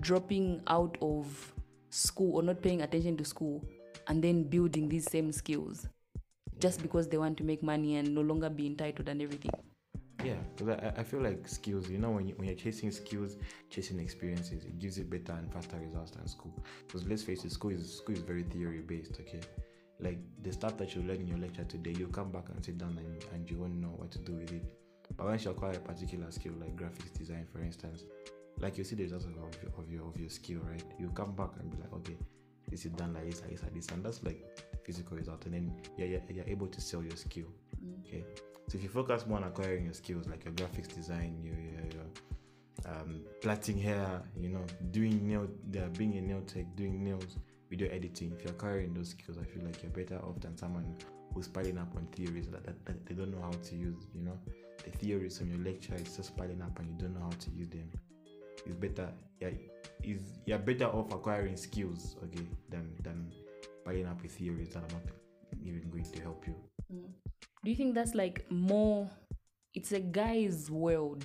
dropping 0.00 0.62
out 0.66 0.96
of 1.00 1.54
school 1.90 2.36
or 2.36 2.42
not 2.42 2.60
paying 2.62 2.82
attention 2.82 3.16
to 3.16 3.24
school 3.24 3.64
and 4.08 4.22
then 4.22 4.44
building 4.44 4.88
these 4.88 5.10
same 5.10 5.32
skills 5.32 5.88
just 6.58 6.82
because 6.82 7.08
they 7.08 7.18
want 7.18 7.36
to 7.38 7.44
make 7.44 7.62
money 7.62 7.96
and 7.96 8.14
no 8.14 8.20
longer 8.20 8.50
be 8.50 8.66
entitled 8.66 9.08
and 9.08 9.22
everything? 9.22 9.50
Yeah, 10.24 10.34
because 10.56 10.76
I, 10.80 11.00
I 11.00 11.02
feel 11.04 11.20
like 11.20 11.46
skills, 11.46 11.88
you 11.88 11.98
know, 11.98 12.10
when, 12.10 12.26
you, 12.26 12.34
when 12.36 12.48
you're 12.48 12.56
chasing 12.56 12.90
skills, 12.90 13.36
chasing 13.70 14.00
experiences, 14.00 14.64
it 14.64 14.78
gives 14.78 14.98
you 14.98 15.04
better 15.04 15.32
and 15.32 15.52
faster 15.52 15.76
results 15.78 16.10
than 16.12 16.26
school. 16.26 16.52
Because 16.86 17.06
let's 17.06 17.22
face 17.22 17.44
it, 17.44 17.52
school 17.52 17.70
is 17.70 17.98
school 17.98 18.16
is 18.16 18.22
very 18.22 18.42
theory 18.42 18.80
based, 18.80 19.18
okay? 19.20 19.40
Like 20.00 20.18
the 20.42 20.52
stuff 20.52 20.76
that 20.78 20.94
you 20.94 21.02
learn 21.02 21.20
in 21.20 21.28
your 21.28 21.38
lecture 21.38 21.64
today, 21.64 21.94
you 21.96 22.08
come 22.08 22.32
back 22.32 22.48
and 22.48 22.64
sit 22.64 22.78
down 22.78 22.98
and, 22.98 23.24
and 23.32 23.48
you 23.48 23.58
won't 23.58 23.74
know 23.76 23.94
what 23.96 24.10
to 24.12 24.18
do 24.18 24.32
with 24.32 24.52
it. 24.52 24.64
But 25.16 25.26
once 25.26 25.44
you 25.44 25.52
acquire 25.52 25.72
a 25.72 25.78
particular 25.78 26.30
skill, 26.30 26.52
like 26.60 26.76
graphics 26.76 27.16
design, 27.16 27.46
for 27.52 27.60
instance, 27.60 28.02
like 28.58 28.76
you 28.76 28.84
see 28.84 28.96
the 28.96 29.04
results 29.04 29.24
of 29.24 29.34
your, 29.34 29.46
of 29.78 29.90
your 29.90 30.08
of 30.08 30.18
your 30.18 30.30
skill, 30.30 30.60
right? 30.68 30.82
You 30.98 31.10
come 31.10 31.32
back 31.36 31.50
and 31.60 31.70
be 31.70 31.76
like, 31.76 31.92
okay, 31.92 32.16
this 32.68 32.84
is 32.84 32.90
done 32.92 33.14
like 33.14 33.30
this, 33.30 33.40
like 33.40 33.50
this, 33.50 33.62
like 33.62 33.74
this, 33.74 33.88
and 33.88 34.04
that's 34.04 34.22
like 34.24 34.44
physical 34.84 35.16
result. 35.16 35.44
And 35.46 35.54
then 35.54 35.72
you're, 35.96 36.08
you're, 36.08 36.22
you're 36.28 36.48
able 36.48 36.66
to 36.66 36.80
sell 36.80 37.02
your 37.02 37.16
skill, 37.16 37.46
mm. 37.84 38.04
okay? 38.04 38.24
So 38.68 38.76
if 38.76 38.82
you 38.82 38.90
focus 38.90 39.26
more 39.26 39.38
on 39.38 39.44
acquiring 39.44 39.84
your 39.84 39.94
skills, 39.94 40.28
like 40.28 40.44
your 40.44 40.52
graphics 40.52 40.94
design, 40.94 41.40
your, 41.42 41.54
your, 41.54 41.84
your 41.94 42.92
um, 42.92 43.22
plaiting 43.40 43.78
hair, 43.78 44.22
you 44.38 44.50
know, 44.50 44.64
doing 44.90 45.26
nail, 45.26 45.48
being 45.96 46.18
a 46.18 46.20
nail 46.20 46.42
tech, 46.42 46.66
doing 46.76 47.02
nails, 47.02 47.38
video 47.70 47.88
editing. 47.88 48.30
If 48.36 48.44
you're 48.44 48.52
acquiring 48.52 48.92
those 48.92 49.10
skills, 49.10 49.38
I 49.40 49.44
feel 49.44 49.64
like 49.64 49.82
you're 49.82 49.90
better 49.92 50.18
off 50.18 50.38
than 50.40 50.54
someone 50.58 50.96
who's 51.32 51.48
piling 51.48 51.78
up 51.78 51.94
on 51.96 52.06
theories 52.12 52.48
that, 52.48 52.64
that, 52.66 52.84
that 52.84 53.06
they 53.06 53.14
don't 53.14 53.30
know 53.30 53.40
how 53.40 53.52
to 53.52 53.74
use. 53.74 54.06
You 54.14 54.22
know, 54.22 54.38
the 54.84 54.90
theories 54.90 55.38
from 55.38 55.50
your 55.50 55.64
lecture 55.64 55.94
is 55.94 56.14
just 56.14 56.36
piling 56.36 56.60
up 56.60 56.78
and 56.78 56.88
you 56.88 56.98
don't 56.98 57.14
know 57.14 57.24
how 57.24 57.30
to 57.30 57.50
use 57.50 57.68
them. 57.68 57.90
It's 58.66 58.76
better. 58.76 59.10
Yeah, 59.40 59.48
is 60.02 60.20
you're 60.44 60.58
better 60.58 60.86
off 60.86 61.10
acquiring 61.12 61.56
skills, 61.56 62.16
okay, 62.24 62.46
than 62.68 62.92
than 63.02 63.32
piling 63.84 64.06
up 64.06 64.20
with 64.20 64.32
theories 64.32 64.70
that 64.70 64.80
are 64.80 64.92
not 64.92 65.02
even 65.64 65.88
going 65.90 66.04
to 66.04 66.20
help 66.20 66.44
you. 66.46 66.54
Do 67.64 67.70
you 67.70 67.76
think 67.76 67.94
that's 67.94 68.14
like 68.14 68.44
more 68.50 69.10
it's 69.74 69.92
a 69.92 70.00
guy's 70.00 70.70
world, 70.70 71.24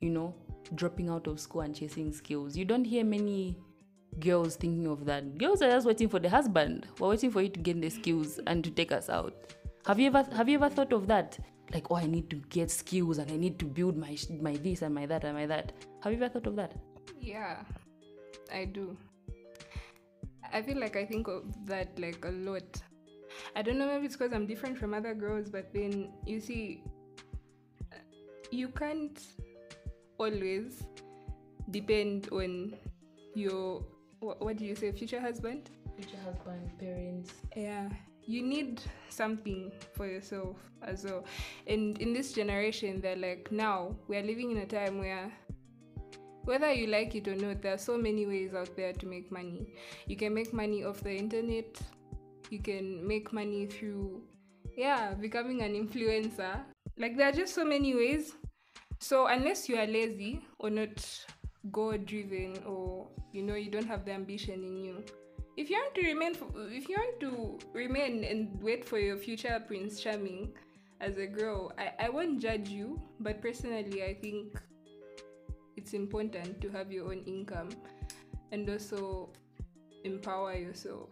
you 0.00 0.10
know, 0.10 0.34
dropping 0.74 1.08
out 1.08 1.26
of 1.26 1.40
school 1.40 1.62
and 1.62 1.74
chasing 1.74 2.12
skills. 2.12 2.56
You 2.56 2.64
don't 2.64 2.84
hear 2.84 3.04
many 3.04 3.56
girls 4.20 4.56
thinking 4.56 4.86
of 4.86 5.04
that. 5.06 5.38
Girls 5.38 5.62
are 5.62 5.70
just 5.70 5.86
waiting 5.86 6.08
for 6.08 6.18
the 6.18 6.28
husband. 6.28 6.86
We're 6.98 7.08
waiting 7.08 7.30
for 7.30 7.42
you 7.42 7.48
to 7.48 7.60
gain 7.60 7.80
the 7.80 7.90
skills 7.90 8.40
and 8.46 8.64
to 8.64 8.70
take 8.70 8.92
us 8.92 9.08
out. 9.08 9.34
Have 9.86 10.00
you 10.00 10.08
ever 10.08 10.24
have 10.34 10.48
you 10.48 10.56
ever 10.56 10.68
thought 10.68 10.92
of 10.92 11.06
that? 11.06 11.38
Like, 11.72 11.90
oh, 11.90 11.96
I 11.96 12.06
need 12.06 12.30
to 12.30 12.36
get 12.50 12.70
skills 12.70 13.18
and 13.18 13.30
I 13.30 13.36
need 13.36 13.58
to 13.58 13.64
build 13.64 13.96
my 13.96 14.16
my 14.40 14.56
this 14.56 14.82
and 14.82 14.94
my 14.94 15.06
that 15.06 15.24
and 15.24 15.34
my 15.34 15.46
that. 15.46 15.72
Have 16.02 16.12
you 16.12 16.18
ever 16.18 16.28
thought 16.28 16.46
of 16.46 16.56
that? 16.56 16.72
Yeah, 17.20 17.62
I 18.52 18.64
do. 18.64 18.96
I 20.52 20.62
feel 20.62 20.78
like 20.78 20.96
I 20.96 21.04
think 21.04 21.28
of 21.28 21.44
that 21.66 21.98
like 21.98 22.24
a 22.24 22.30
lot. 22.30 22.82
I 23.54 23.62
don't 23.62 23.78
know, 23.78 23.86
maybe 23.86 24.06
it's 24.06 24.16
because 24.16 24.32
I'm 24.32 24.46
different 24.46 24.78
from 24.78 24.94
other 24.94 25.14
girls, 25.14 25.50
but 25.50 25.72
then 25.72 26.12
you 26.24 26.40
see, 26.40 26.82
you 28.50 28.68
can't 28.68 29.20
always 30.18 30.84
depend 31.70 32.28
on 32.32 32.74
your 33.34 33.84
what, 34.20 34.40
what 34.40 34.56
do 34.56 34.64
you 34.64 34.74
say, 34.74 34.92
future 34.92 35.20
husband, 35.20 35.70
future 35.96 36.18
husband, 36.24 36.70
parents. 36.78 37.32
Yeah, 37.54 37.88
you 38.24 38.42
need 38.42 38.80
something 39.08 39.72
for 39.94 40.06
yourself 40.06 40.56
as 40.82 41.04
well. 41.04 41.24
And 41.66 41.98
in 41.98 42.12
this 42.12 42.32
generation, 42.32 43.00
they're 43.00 43.16
like 43.16 43.50
now 43.50 43.96
we 44.08 44.16
are 44.16 44.22
living 44.22 44.50
in 44.52 44.58
a 44.58 44.66
time 44.66 44.98
where 44.98 45.30
whether 46.44 46.72
you 46.72 46.86
like 46.86 47.14
it 47.16 47.26
or 47.26 47.34
not, 47.34 47.60
there 47.60 47.74
are 47.74 47.78
so 47.78 47.98
many 47.98 48.24
ways 48.24 48.54
out 48.54 48.76
there 48.76 48.92
to 48.92 49.06
make 49.06 49.32
money. 49.32 49.74
You 50.06 50.16
can 50.16 50.32
make 50.32 50.52
money 50.52 50.84
off 50.84 51.00
the 51.00 51.14
internet. 51.14 51.76
You 52.50 52.60
can 52.60 53.06
make 53.06 53.32
money 53.32 53.66
through, 53.66 54.22
yeah, 54.76 55.14
becoming 55.14 55.62
an 55.62 55.74
influencer. 55.74 56.62
Like 56.96 57.16
there 57.16 57.28
are 57.28 57.32
just 57.32 57.54
so 57.54 57.64
many 57.64 57.94
ways. 57.94 58.32
So 59.00 59.26
unless 59.26 59.68
you 59.68 59.76
are 59.76 59.86
lazy 59.86 60.46
or 60.58 60.70
not 60.70 61.04
goal 61.72 61.98
driven 61.98 62.62
or 62.64 63.08
you 63.32 63.42
know 63.42 63.54
you 63.54 63.70
don't 63.70 63.86
have 63.86 64.04
the 64.04 64.12
ambition 64.12 64.62
in 64.62 64.84
you, 64.84 65.04
if 65.56 65.70
you 65.70 65.76
want 65.76 65.94
to 65.94 66.02
remain, 66.02 66.36
if 66.70 66.88
you 66.88 66.96
want 66.98 67.20
to 67.20 67.58
remain 67.72 68.24
and 68.24 68.60
wait 68.62 68.84
for 68.84 68.98
your 68.98 69.16
future 69.16 69.62
Prince 69.66 70.00
Charming 70.00 70.52
as 71.00 71.16
a 71.18 71.26
girl, 71.26 71.72
I, 71.78 72.06
I 72.06 72.08
won't 72.08 72.40
judge 72.40 72.68
you. 72.68 73.00
But 73.20 73.42
personally, 73.42 74.04
I 74.04 74.14
think 74.14 74.60
it's 75.76 75.94
important 75.94 76.60
to 76.60 76.70
have 76.70 76.92
your 76.92 77.06
own 77.06 77.22
income 77.26 77.70
and 78.52 78.68
also 78.68 79.30
empower 80.04 80.54
yourself. 80.54 81.08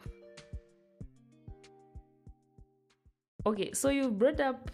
Okay, 3.46 3.72
so 3.72 3.90
you 3.90 4.10
brought 4.10 4.40
up 4.40 4.70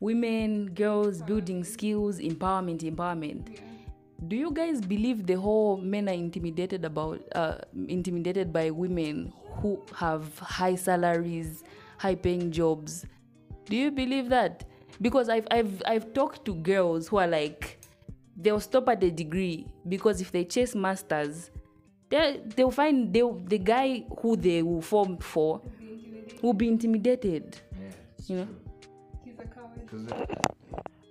women, 0.00 0.66
girls 0.72 1.20
building 1.20 1.62
skills, 1.62 2.20
empowerment, 2.20 2.82
empowerment. 2.82 3.52
Yeah. 3.52 3.60
Do 4.28 4.36
you 4.36 4.50
guys 4.50 4.80
believe 4.80 5.26
the 5.26 5.34
whole 5.34 5.76
men 5.76 6.08
are 6.08 6.14
intimidated 6.14 6.86
about 6.86 7.20
uh, 7.34 7.58
intimidated 7.88 8.50
by 8.52 8.70
women 8.70 9.32
who 9.56 9.82
have 9.94 10.38
high 10.38 10.74
salaries, 10.74 11.64
high 11.98 12.14
paying 12.14 12.50
jobs? 12.50 13.04
Do 13.66 13.76
you 13.76 13.90
believe 13.90 14.30
that? 14.30 14.64
Because 15.02 15.28
I've 15.28 15.46
I've 15.50 15.82
I've 15.84 16.14
talked 16.14 16.46
to 16.46 16.54
girls 16.54 17.08
who 17.08 17.18
are 17.18 17.26
like 17.26 17.78
they'll 18.36 18.60
stop 18.60 18.88
at 18.88 19.04
a 19.04 19.10
degree 19.10 19.66
because 19.88 20.22
if 20.22 20.32
they 20.32 20.44
chase 20.44 20.74
masters, 20.74 21.50
they 22.08 22.40
they'll 22.56 22.70
find 22.70 23.12
they 23.12 23.22
the 23.48 23.58
guy 23.58 24.04
who 24.20 24.36
they 24.36 24.62
will 24.62 24.82
form 24.82 25.18
for 25.18 25.60
will 26.42 26.52
be 26.52 26.68
intimidated. 26.68 27.60
Yeah, 28.22 28.22
it's 28.22 28.30
You 28.30 28.36
know? 28.36 28.44
true. 28.44 28.56
He's 29.24 29.38
a 29.38 29.44
coward. 29.44 29.80
Because 29.80 30.06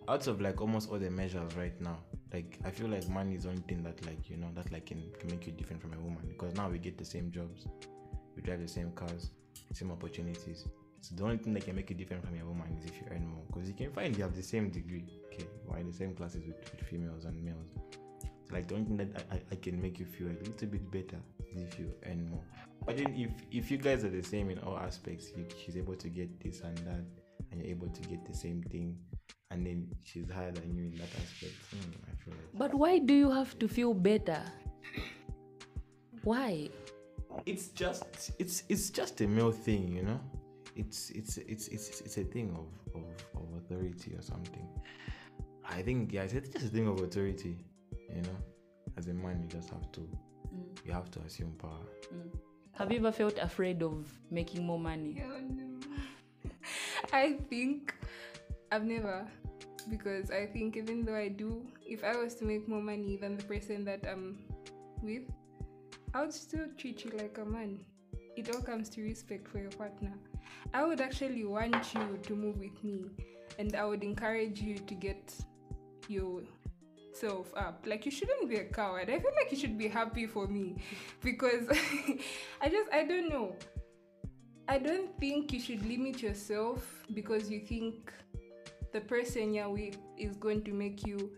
out 0.08 0.28
of 0.28 0.42
like 0.42 0.62
almost 0.62 0.90
all 0.90 1.00
the 1.00 1.10
measures 1.10 1.56
right 1.56 1.80
now, 1.82 1.98
like 2.34 2.60
I 2.66 2.72
feel 2.72 2.88
like 2.88 3.08
money 3.10 3.36
is 3.36 3.44
the 3.44 3.50
only 3.50 3.62
thing 3.62 3.84
that 3.84 4.06
like 4.06 4.30
you 4.30 4.38
know 4.38 4.50
that 4.56 4.72
like 4.72 4.86
can, 4.86 5.04
can 5.20 5.30
make 5.30 5.46
you 5.46 5.54
different 5.54 5.82
from 5.82 5.94
a 5.94 6.00
woman. 6.00 6.24
Because 6.28 6.56
now 6.56 6.70
we 6.70 6.80
get 6.80 6.98
the 6.98 7.06
same 7.06 7.32
jobs, 7.32 7.68
we 8.36 8.42
drive 8.42 8.62
the 8.62 8.68
same 8.68 8.92
cars, 8.92 9.32
same 9.74 9.92
opportunities. 9.92 10.66
So 11.02 11.16
the 11.16 11.24
only 11.24 11.38
thing 11.38 11.54
that 11.54 11.66
can 11.66 11.76
make 11.76 11.90
you 11.90 11.96
different 11.96 12.24
from 12.24 12.40
a 12.40 12.46
woman 12.46 12.78
is 12.78 12.86
if 12.86 12.96
you 12.98 13.08
earn 13.12 13.26
more. 13.28 13.42
Because 13.48 13.68
you 13.68 13.74
can 13.74 13.92
find 13.92 14.16
you 14.16 14.24
have 14.24 14.36
the 14.36 14.44
same 14.44 14.70
degree, 14.70 15.06
okay, 15.28 15.48
or 15.68 15.80
in 15.80 15.88
the 15.88 15.94
same 15.94 16.14
classes 16.14 16.44
with, 16.46 16.58
with 16.72 16.88
females 16.88 17.26
and 17.26 17.44
males. 17.44 17.70
Like 18.52 18.68
the 18.68 18.76
only 18.76 18.86
thing 18.86 18.98
that 18.98 19.26
I, 19.32 19.42
I, 19.52 19.56
can 19.56 19.82
make 19.82 20.00
you 20.00 20.06
feel 20.06 20.28
a 20.28 20.38
little 20.44 20.68
bit 20.68 20.92
better 20.92 21.18
is 21.54 21.62
if 21.64 21.80
you 21.80 21.94
earn 22.06 22.30
more. 22.30 22.44
But 22.86 22.98
then 22.98 23.14
if 23.16 23.32
if 23.52 23.72
you 23.72 23.78
guys 23.78 24.04
are 24.04 24.10
the 24.10 24.24
same 24.24 24.50
in 24.50 24.60
all 24.60 24.78
aspects, 24.78 25.32
you, 25.36 25.46
she's 25.58 25.78
able 25.78 25.96
to 25.96 26.10
get 26.10 26.40
this 26.42 26.62
and 26.62 26.78
that, 26.80 27.04
and 27.52 27.62
you're 27.62 27.72
able 27.72 27.90
to 27.90 28.02
get 28.02 28.26
the 28.26 28.34
same 28.34 28.62
thing, 28.64 28.98
and 29.52 29.66
then 29.66 29.88
she's 30.04 30.30
higher 30.30 30.52
than 30.52 30.76
you 30.76 30.86
in 30.86 30.96
that 30.96 31.10
aspect. 31.16 31.54
Hmm, 31.72 31.92
I 32.10 32.16
feel 32.24 32.34
like 32.34 32.58
But 32.58 32.74
why 32.74 33.00
do 33.00 33.14
you 33.14 33.30
have 33.32 33.58
to 33.60 33.68
feel 33.68 33.94
better? 33.94 34.42
Why? 36.24 36.70
it's 37.46 37.70
just 37.70 38.32
it's 38.40 38.64
it's 38.70 38.90
just 38.90 39.22
a 39.22 39.28
male 39.28 39.52
thing, 39.52 39.96
you 39.96 40.04
know. 40.04 40.20
It's 40.76 41.10
it's 41.12 41.38
it's 41.38 41.68
it's 41.68 42.02
it's 42.02 42.18
a 42.18 42.24
thing 42.24 42.52
of 42.52 42.96
of, 42.96 43.04
of 43.36 43.58
authority 43.58 44.16
or 44.16 44.22
something. 44.22 44.68
I 45.66 45.82
think 45.82 46.14
yeah, 46.14 46.24
it's 46.24 46.34
just 46.34 46.66
a 46.66 46.70
thing 46.70 46.88
of 46.88 47.00
authority, 47.02 47.58
you 48.16 48.22
know. 48.22 48.38
As 48.98 49.08
a 49.08 49.14
man, 49.14 49.42
you 49.42 49.48
just 49.48 49.70
have 49.70 49.92
to 49.94 50.02
mm. 50.02 50.86
you 50.86 50.92
have 50.92 51.10
to 51.12 51.20
assume 51.22 51.54
power. 51.58 51.88
Mm. 52.14 52.38
Have 52.74 52.92
you 52.92 53.00
ever 53.00 53.12
felt 53.12 53.38
afraid 53.38 53.84
of 53.84 54.12
making 54.30 54.66
more 54.66 54.80
money? 54.80 55.24
Oh, 55.26 55.40
no. 55.40 56.52
I 57.14 57.38
think 57.50 57.94
I've 58.72 58.84
never 58.84 59.28
because 59.90 60.32
I 60.32 60.46
think 60.46 60.78
even 60.78 61.06
though 61.06 61.16
I 61.16 61.28
do, 61.28 61.66
if 61.86 62.04
I 62.04 62.16
was 62.16 62.36
to 62.36 62.46
make 62.46 62.68
more 62.68 62.82
money 62.82 63.18
than 63.18 63.38
the 63.38 63.44
person 63.44 63.84
that 63.86 64.06
I'm 64.10 64.40
with, 65.02 65.24
I 66.14 66.22
would 66.22 66.34
still 66.34 66.68
treat 66.78 67.04
you 67.04 67.12
like 67.18 67.38
a 67.38 67.46
man. 67.46 67.80
It 68.38 68.54
all 68.54 68.62
comes 68.62 68.90
to 68.90 69.02
respect 69.02 69.48
for 69.48 69.60
your 69.60 69.72
partner. 69.72 70.14
I 70.74 70.86
would 70.86 71.02
actually 71.02 71.44
want 71.46 71.94
you 71.94 72.20
to 72.22 72.36
move 72.36 72.58
with 72.58 72.84
me 72.84 73.06
and 73.60 73.76
I 73.76 73.86
would 73.86 74.04
encourage 74.04 74.62
you 74.62 74.78
to 74.78 74.94
get 74.94 75.36
yourself 77.12 77.52
up. 77.56 77.82
Uh, 77.86 77.90
like 77.90 78.06
you 78.06 78.12
shouldn't 78.12 78.50
be 78.50 78.58
a 78.58 78.66
coward. 78.66 79.10
I 79.10 79.20
feel 79.20 79.32
like 79.36 79.52
you 79.52 79.58
should 79.58 79.78
be 79.78 79.88
happy 79.88 80.26
for 80.26 80.48
me 80.48 80.78
because 81.24 81.68
I 82.62 82.70
just 82.70 82.90
I 82.92 83.04
don't 83.04 83.30
know. 83.30 83.56
I 84.68 84.78
don't 84.78 85.18
think 85.20 85.52
you 85.52 85.60
should 85.60 85.86
limit 85.86 86.22
yourself 86.22 87.04
because 87.14 87.50
you 87.50 87.60
think 87.60 88.14
the 88.94 89.02
person 89.02 89.54
you're 89.54 89.70
with 89.70 89.98
is 90.18 90.36
going 90.38 90.64
to 90.64 90.72
make 90.72 91.06
you 91.06 91.32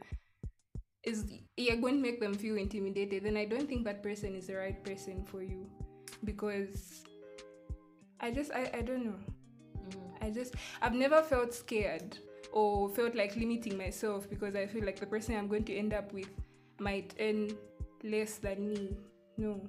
is 1.04 1.26
you're 1.58 1.78
going 1.78 1.96
to 1.96 2.02
make 2.02 2.20
them 2.20 2.34
feel 2.34 2.58
intimidated. 2.58 3.24
Then 3.24 3.38
I 3.38 3.46
don't 3.46 3.68
think 3.68 3.86
that 3.86 4.04
person 4.04 4.36
is 4.36 4.48
the 4.48 4.56
right 4.56 4.84
person 4.84 5.24
for 5.26 5.42
you 5.42 5.68
because 6.24 7.04
I 8.20 8.32
just 8.32 8.52
I, 8.52 8.70
I 8.74 8.82
don't 8.82 9.06
know. 9.06 9.20
Mm. 9.90 10.28
I 10.28 10.30
just 10.30 10.56
I've 10.82 10.94
never 10.94 11.24
felt 11.24 11.54
scared 11.54 12.18
or 12.54 12.88
felt 12.90 13.16
like 13.16 13.36
limiting 13.36 13.78
myself 13.78 14.30
because 14.30 14.56
I 14.56 14.68
feel 14.68 14.86
like 14.86 15.00
the 15.00 15.08
person 15.08 15.36
I'm 15.36 15.48
going 15.48 15.66
to 15.66 15.76
end 15.76 15.94
up 15.94 16.14
with 16.14 16.30
might 16.80 17.14
earn 17.20 17.52
less 18.04 18.38
than 18.38 18.70
me. 18.70 18.96
No. 19.38 19.60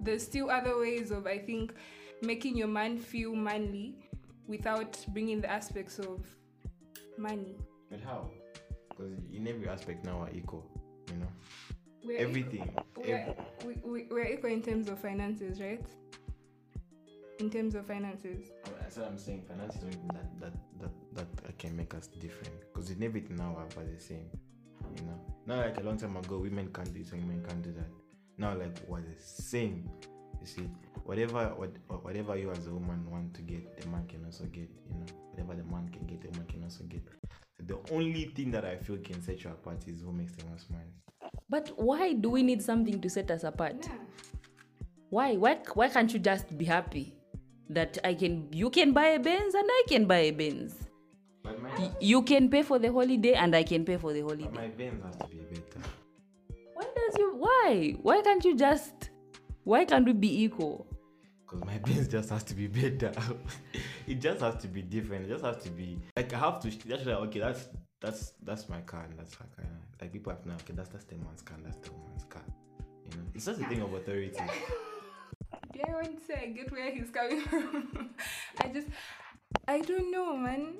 There's 0.00 0.22
still 0.22 0.48
other 0.50 0.78
ways 0.78 1.10
of 1.10 1.26
I 1.26 1.38
think 1.38 1.74
making 2.22 2.56
your 2.56 2.68
man 2.68 2.98
feel 2.98 3.34
manly 3.34 3.96
without 4.46 5.04
bringing 5.08 5.40
the 5.40 5.50
aspects 5.50 5.98
of 5.98 6.24
money. 7.18 7.56
But 7.90 8.00
how? 8.00 8.30
Because 8.88 9.12
in 9.34 9.48
every 9.48 9.68
aspect 9.68 10.04
now 10.04 10.20
are 10.22 10.30
equal, 10.32 10.64
you 11.10 11.18
know. 11.18 11.26
We're 12.04 12.18
Everything. 12.18 12.70
equal- 12.70 12.86
We're, 13.04 13.34
we, 13.64 13.74
we, 13.84 14.06
we're 14.10 14.26
equal 14.26 14.50
in 14.50 14.62
terms 14.62 14.88
of 14.88 14.98
finances, 15.00 15.60
right? 15.60 15.84
In 17.40 17.50
terms 17.50 17.74
of 17.74 17.86
finances. 17.86 18.50
That's 18.80 18.96
what 18.96 19.06
I'm 19.06 19.18
saying. 19.18 19.42
Finance 19.48 19.74
is 19.74 19.80
something 19.80 20.08
that 20.12 20.40
that 20.40 20.52
that 20.80 20.90
that 21.14 21.26
I 21.48 21.52
can 21.52 21.76
make 21.76 21.94
us 21.94 22.06
different. 22.06 22.54
Because 22.72 22.90
in 22.90 23.02
everything 23.02 23.36
now 23.36 23.56
we're 23.76 23.84
the 23.84 24.00
same. 24.00 24.28
You 24.96 25.04
know. 25.04 25.20
Not 25.46 25.58
like 25.58 25.78
a 25.78 25.82
long 25.82 25.96
time 25.96 26.16
ago, 26.16 26.38
women 26.38 26.70
can't 26.72 26.92
do 26.92 27.02
this 27.02 27.12
and 27.12 27.22
women 27.22 27.44
can't 27.46 27.62
do 27.62 27.72
that. 27.72 27.88
Now 28.38 28.54
like 28.56 28.78
we're 28.86 29.00
the 29.00 29.14
same. 29.18 29.88
You 30.40 30.46
see, 30.46 30.70
whatever 31.04 31.54
what, 31.56 31.70
whatever 32.02 32.36
you 32.36 32.50
as 32.50 32.66
a 32.66 32.70
woman 32.72 33.08
want 33.10 33.34
to 33.34 33.42
get, 33.42 33.80
the 33.80 33.88
man 33.88 34.06
can 34.08 34.24
also 34.24 34.44
get. 34.44 34.68
You 34.88 34.98
know, 34.98 35.06
whatever 35.30 35.54
the 35.54 35.64
man 35.70 35.88
can 35.92 36.06
get, 36.06 36.20
the 36.20 36.36
man 36.38 36.46
can 36.46 36.64
also 36.64 36.84
get. 36.84 37.02
The 37.64 37.78
only 37.92 38.24
thing 38.34 38.50
that 38.50 38.64
I 38.64 38.76
feel 38.76 38.98
can 38.98 39.22
set 39.22 39.44
you 39.44 39.50
apart 39.50 39.84
is 39.86 40.00
who 40.00 40.12
makes 40.12 40.32
the 40.32 40.44
most 40.46 40.70
money. 40.70 40.90
But 41.48 41.70
why 41.76 42.14
do 42.14 42.30
we 42.30 42.42
need 42.42 42.62
something 42.62 43.00
to 43.00 43.08
set 43.08 43.30
us 43.30 43.44
apart? 43.44 43.88
Why? 45.10 45.36
Why? 45.36 45.58
Why 45.74 45.88
can't 45.88 46.12
you 46.12 46.18
just 46.18 46.56
be 46.58 46.64
happy 46.64 47.14
that 47.68 47.98
I 48.02 48.14
can? 48.14 48.48
You 48.52 48.70
can 48.70 48.92
buy 48.92 49.08
a 49.08 49.20
Benz 49.20 49.54
and 49.54 49.66
I 49.68 49.82
can 49.86 50.06
buy 50.06 50.18
a 50.18 50.30
Benz. 50.32 50.74
But 51.72 51.78
my 51.80 51.86
Y- 51.86 51.94
You 52.00 52.22
can 52.22 52.48
pay 52.48 52.62
for 52.62 52.78
the 52.78 52.92
holiday 52.92 53.34
and 53.34 53.54
I 53.54 53.62
can 53.62 53.84
pay 53.84 53.96
for 53.96 54.12
the 54.12 54.22
but 54.22 54.38
holiday. 54.40 54.50
my 54.54 54.68
Benz 54.68 55.02
has 55.04 55.16
to 55.16 55.26
be 55.26 55.38
better. 55.38 55.80
Why 56.74 56.84
does 56.96 57.16
you? 57.18 57.34
Why? 57.36 57.96
Why 58.02 58.22
can't 58.22 58.44
you 58.44 58.56
just? 58.56 59.10
Why 59.64 59.84
can't 59.84 60.04
we 60.06 60.12
be 60.12 60.42
equal? 60.44 60.86
Because 61.46 61.64
my 61.64 61.78
Benz 61.78 62.08
just 62.08 62.30
has 62.30 62.42
to 62.44 62.54
be 62.54 62.66
better. 62.66 63.12
it 64.06 64.20
just 64.20 64.40
has 64.40 64.56
to 64.62 64.68
be 64.68 64.82
different. 64.82 65.26
It 65.26 65.28
just 65.28 65.44
has 65.44 65.62
to 65.64 65.70
be 65.70 65.98
like 66.16 66.32
I 66.32 66.38
have 66.38 66.60
to. 66.62 66.70
That's 66.88 67.04
like 67.06 67.16
okay. 67.28 67.40
That's 67.40 67.68
that's 68.00 68.32
that's 68.42 68.68
my 68.68 68.80
car 68.80 69.04
and 69.08 69.18
that's 69.18 69.34
her 69.34 69.46
car. 69.56 69.66
Like 70.00 70.12
people 70.12 70.32
have 70.32 70.44
now. 70.46 70.54
Okay, 70.54 70.72
that's 70.74 70.88
that's 70.88 71.04
the 71.04 71.16
man's 71.16 71.42
car. 71.42 71.56
and 71.58 71.66
That's 71.66 71.76
the 71.88 71.92
woman's 71.92 72.24
car. 72.24 72.42
You 73.04 73.18
know, 73.18 73.24
it's 73.34 73.44
just 73.46 73.60
a 73.60 73.64
thing 73.66 73.80
of 73.82 73.92
authority. 73.94 74.32
Yeah, 75.74 75.84
I 75.88 75.92
want 75.94 76.18
to 76.18 76.24
say 76.26 76.34
I 76.42 76.46
get 76.48 76.70
where 76.72 76.90
he's 76.90 77.10
coming 77.10 77.40
from. 77.42 78.10
I 78.60 78.68
just, 78.68 78.88
I 79.68 79.80
don't 79.80 80.10
know, 80.10 80.36
man. 80.36 80.74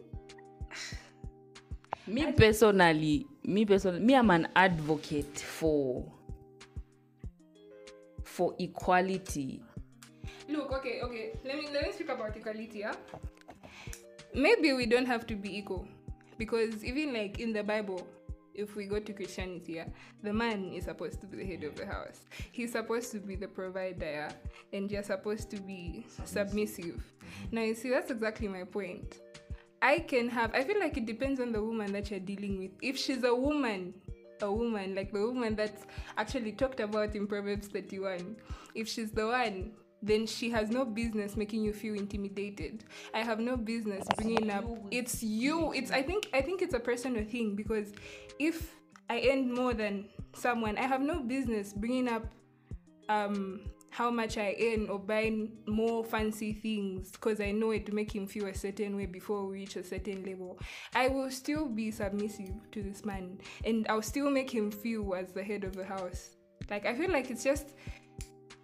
Me 2.06 2.32
personally, 2.32 3.26
me 3.44 3.64
personally, 3.64 4.00
me 4.00 4.14
I'm 4.14 4.30
an 4.30 4.48
advocate 4.56 5.38
for 5.38 6.04
for 8.24 8.54
equality. 8.58 9.62
Look, 10.48 10.72
okay, 10.72 11.00
okay. 11.02 11.38
Let 11.44 11.56
me 11.56 11.68
let 11.72 11.86
me 11.86 11.92
speak 11.92 12.08
about 12.08 12.36
equality. 12.36 12.80
Yeah. 12.80 12.94
Maybe 14.34 14.72
we 14.72 14.86
don't 14.86 15.06
have 15.06 15.26
to 15.26 15.34
be 15.34 15.56
equal, 15.58 15.86
because 16.38 16.84
even 16.84 17.12
like 17.12 17.38
in 17.38 17.52
the 17.52 17.62
Bible, 17.62 18.06
if 18.54 18.74
we 18.74 18.86
go 18.86 18.98
to 18.98 19.12
Christianity, 19.12 19.74
yeah, 19.74 19.88
the 20.22 20.32
man 20.32 20.72
is 20.72 20.84
supposed 20.84 21.20
to 21.20 21.26
be 21.26 21.36
the 21.36 21.44
head 21.44 21.64
of 21.64 21.76
the 21.76 21.86
house. 21.86 22.22
He's 22.50 22.72
supposed 22.72 23.12
to 23.12 23.18
be 23.18 23.36
the 23.36 23.48
provider, 23.48 24.04
yeah, 24.04 24.32
and 24.72 24.90
you're 24.90 25.02
supposed 25.02 25.50
to 25.50 25.60
be 25.60 26.06
submissive. 26.24 27.02
Now, 27.50 27.62
you 27.62 27.74
see, 27.74 27.90
that's 27.90 28.10
exactly 28.10 28.48
my 28.48 28.64
point. 28.64 29.20
I 29.82 29.98
can 29.98 30.28
have, 30.28 30.54
I 30.54 30.64
feel 30.64 30.78
like 30.80 30.96
it 30.96 31.06
depends 31.06 31.40
on 31.40 31.52
the 31.52 31.62
woman 31.62 31.92
that 31.92 32.10
you're 32.10 32.20
dealing 32.20 32.58
with. 32.58 32.70
If 32.80 32.96
she's 32.96 33.24
a 33.24 33.34
woman, 33.34 33.92
a 34.40 34.50
woman, 34.50 34.94
like 34.94 35.12
the 35.12 35.26
woman 35.26 35.56
that's 35.56 35.84
actually 36.16 36.52
talked 36.52 36.80
about 36.80 37.14
in 37.14 37.26
Proverbs 37.26 37.68
31, 37.68 38.36
if 38.74 38.88
she's 38.88 39.10
the 39.10 39.26
one 39.26 39.72
then 40.02 40.26
she 40.26 40.50
has 40.50 40.68
no 40.68 40.84
business 40.84 41.36
making 41.36 41.64
you 41.64 41.72
feel 41.72 41.94
intimidated. 41.94 42.84
I 43.14 43.20
have 43.20 43.38
no 43.38 43.56
business 43.56 44.04
bringing 44.16 44.50
up. 44.50 44.64
It's 44.90 45.22
you. 45.22 45.72
It's 45.72 45.92
I 45.92 46.02
think 46.02 46.28
I 46.34 46.42
think 46.42 46.60
it's 46.60 46.74
a 46.74 46.80
personal 46.80 47.24
thing 47.24 47.54
because 47.54 47.92
if 48.38 48.74
I 49.08 49.28
earn 49.30 49.54
more 49.54 49.74
than 49.74 50.08
someone, 50.34 50.76
I 50.76 50.82
have 50.88 51.00
no 51.00 51.20
business 51.20 51.72
bringing 51.72 52.08
up 52.08 52.26
um 53.08 53.60
how 53.92 54.10
much 54.10 54.38
I 54.38 54.56
earn 54.58 54.88
or 54.88 54.98
buying 54.98 55.52
more 55.66 56.02
fancy 56.02 56.54
things 56.54 57.10
because 57.10 57.42
I 57.42 57.50
know 57.50 57.72
it 57.72 57.92
make 57.92 58.10
him 58.10 58.26
feel 58.26 58.46
a 58.46 58.54
certain 58.54 58.96
way 58.96 59.04
before 59.04 59.46
we 59.46 59.58
reach 59.58 59.76
a 59.76 59.84
certain 59.84 60.24
level. 60.24 60.58
I 60.94 61.08
will 61.08 61.30
still 61.30 61.66
be 61.68 61.90
submissive 61.90 62.54
to 62.72 62.82
this 62.82 63.04
man 63.04 63.38
and 63.66 63.86
I'll 63.90 64.00
still 64.00 64.30
make 64.30 64.50
him 64.50 64.70
feel 64.70 65.14
as 65.14 65.32
the 65.34 65.42
head 65.44 65.64
of 65.64 65.76
the 65.76 65.84
house. 65.84 66.30
Like 66.70 66.86
I 66.86 66.94
feel 66.94 67.10
like 67.10 67.30
it's 67.30 67.44
just 67.44 67.74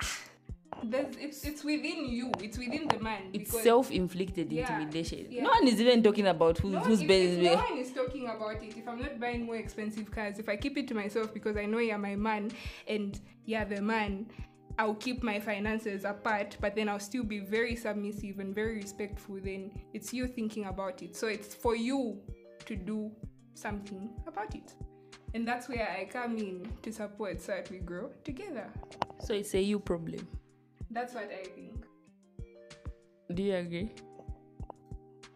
there's, 0.82 1.14
it's 1.16 1.44
it's 1.44 1.62
within 1.62 2.08
you. 2.08 2.32
It's 2.40 2.56
within 2.56 2.88
the 2.88 2.98
man. 2.98 3.24
It's 3.34 3.52
self-inflicted 3.62 4.50
Yeah, 4.50 4.62
intimidation. 4.62 5.26
yeah. 5.28 5.42
No 5.42 5.50
one 5.50 5.68
is 5.68 5.78
even 5.78 6.02
talking 6.02 6.28
about 6.28 6.56
who's 6.56 6.72
no, 6.72 6.80
who's 6.80 7.02
if, 7.02 7.10
if 7.10 7.42
no 7.42 7.54
one 7.56 7.76
is 7.76 7.92
talking 7.92 8.24
about 8.28 8.62
it, 8.62 8.74
if 8.78 8.88
I'm 8.88 8.98
not 9.02 9.20
buying 9.20 9.44
more 9.44 9.56
expensive 9.56 10.10
cars, 10.10 10.38
if 10.38 10.48
I 10.48 10.56
keep 10.56 10.78
it 10.78 10.88
to 10.88 10.94
myself 10.94 11.34
because 11.34 11.58
I 11.58 11.66
know 11.66 11.80
you're 11.80 11.98
my 11.98 12.16
man 12.16 12.50
and 12.86 13.20
you're 13.44 13.66
the 13.66 13.82
man, 13.82 14.26
I'll 14.78 14.94
keep 14.94 15.24
my 15.24 15.40
finances 15.40 16.04
apart, 16.04 16.56
but 16.60 16.76
then 16.76 16.88
I'll 16.88 17.00
still 17.00 17.24
be 17.24 17.40
very 17.40 17.74
submissive 17.74 18.38
and 18.38 18.54
very 18.54 18.76
respectful. 18.76 19.40
Then 19.42 19.72
it's 19.92 20.14
you 20.14 20.28
thinking 20.28 20.66
about 20.66 21.02
it. 21.02 21.16
So 21.16 21.26
it's 21.26 21.52
for 21.52 21.74
you 21.74 22.20
to 22.64 22.76
do 22.76 23.10
something 23.54 24.08
about 24.26 24.54
it. 24.54 24.74
And 25.34 25.46
that's 25.46 25.68
where 25.68 25.88
I 25.88 26.04
come 26.04 26.38
in 26.38 26.70
to 26.82 26.92
support 26.92 27.40
so 27.42 27.52
that 27.52 27.70
we 27.70 27.78
grow 27.78 28.10
together. 28.22 28.70
So 29.24 29.34
it's 29.34 29.52
a 29.54 29.60
you 29.60 29.80
problem. 29.80 30.26
That's 30.90 31.12
what 31.12 31.30
I 31.32 31.44
think. 31.48 31.84
Do 33.34 33.42
you 33.42 33.56
agree? 33.56 33.90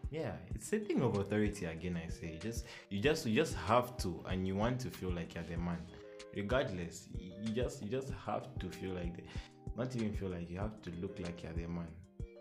Yeah, 0.09 0.33
it's 0.55 0.71
a 0.73 0.79
thing 0.79 1.01
of 1.01 1.17
authority 1.17 1.65
again. 1.65 1.99
I 2.03 2.09
say, 2.09 2.39
just 2.41 2.65
you 2.89 3.01
just 3.01 3.25
you 3.25 3.35
just 3.35 3.55
have 3.55 3.97
to, 3.97 4.23
and 4.27 4.47
you 4.47 4.55
want 4.55 4.79
to 4.81 4.89
feel 4.89 5.11
like 5.11 5.35
you're 5.35 5.43
the 5.43 5.57
man, 5.57 5.79
regardless. 6.35 7.09
You 7.17 7.53
just 7.53 7.81
you 7.83 7.89
just 7.89 8.11
have 8.25 8.47
to 8.59 8.69
feel 8.69 8.91
like 8.93 9.15
the, 9.17 9.23
not 9.77 9.95
even 9.95 10.13
feel 10.13 10.29
like 10.29 10.49
you 10.49 10.59
have 10.59 10.81
to 10.83 10.91
look 11.01 11.17
like 11.19 11.43
you're 11.43 11.53
the 11.53 11.67
man. 11.67 11.87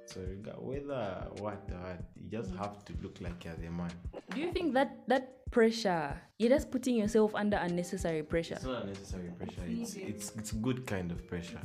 So 0.06 0.20
whether 0.58 1.26
what 1.38 1.68
what, 1.70 2.00
you 2.16 2.30
just 2.30 2.54
have 2.56 2.84
to 2.84 2.92
look 3.02 3.18
like 3.20 3.44
you're 3.44 3.54
the 3.54 3.70
man. 3.70 3.90
Do 4.34 4.40
you 4.40 4.52
think 4.52 4.74
that 4.74 5.06
that 5.08 5.50
pressure, 5.50 6.18
you're 6.38 6.50
just 6.50 6.70
putting 6.70 6.96
yourself 6.96 7.34
under 7.34 7.56
unnecessary 7.58 8.22
pressure? 8.22 8.54
It's 8.54 8.64
not 8.64 8.82
unnecessary 8.82 9.30
pressure. 9.38 9.62
It's 9.66 9.94
needed. 9.96 10.14
it's 10.14 10.32
it's 10.36 10.52
good 10.52 10.86
kind 10.86 11.10
of 11.12 11.26
pressure. 11.28 11.60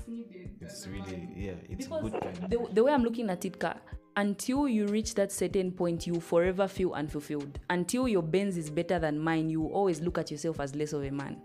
It's 0.61 0.87
really 0.87 1.29
yeah. 1.35 1.53
It's 1.69 1.87
Because 1.87 2.11
good 2.11 2.21
kind 2.21 2.43
of. 2.43 2.49
the, 2.49 2.67
the 2.73 2.83
way 2.83 2.91
I'm 2.93 3.03
looking 3.03 3.29
at 3.29 3.43
it, 3.45 3.59
Ka, 3.59 3.75
until 4.15 4.67
you 4.67 4.87
reach 4.87 5.15
that 5.15 5.31
certain 5.31 5.71
point, 5.71 6.05
you 6.07 6.19
forever 6.19 6.67
feel 6.67 6.93
unfulfilled. 6.93 7.59
Until 7.69 8.07
your 8.07 8.21
Benz 8.23 8.57
is 8.57 8.69
better 8.69 8.99
than 8.99 9.19
mine, 9.19 9.49
you 9.49 9.65
always 9.67 10.01
look 10.01 10.17
at 10.17 10.31
yourself 10.31 10.59
as 10.59 10.75
less 10.75 10.93
of 10.93 11.03
a 11.03 11.11
man. 11.11 11.41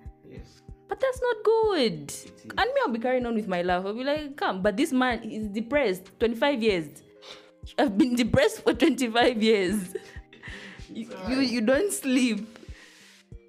But 0.89 1.01
that's 1.01 1.21
not 1.21 1.37
good. 1.45 2.13
And 2.59 2.71
me, 2.75 2.81
I'll 2.85 2.93
be 2.93 2.99
carrying 2.99 3.25
on 3.27 3.35
with 3.35 3.49
my 3.49 3.63
life. 3.63 3.85
I'll 3.87 3.95
be 3.95 4.05
like, 4.05 4.37
come. 4.37 4.63
But 4.63 4.77
this 4.77 4.93
man 4.93 5.23
is 5.23 5.49
depressed. 5.49 6.19
25 6.21 6.63
years. 6.63 7.03
I've 7.79 7.97
been 7.97 8.15
depressed 8.17 8.63
for 8.63 8.75
25 8.75 9.43
years. 9.43 9.95
you, 10.93 11.09
you, 11.29 11.41
you 11.41 11.61
don't 11.61 11.93
sleep. 11.93 12.59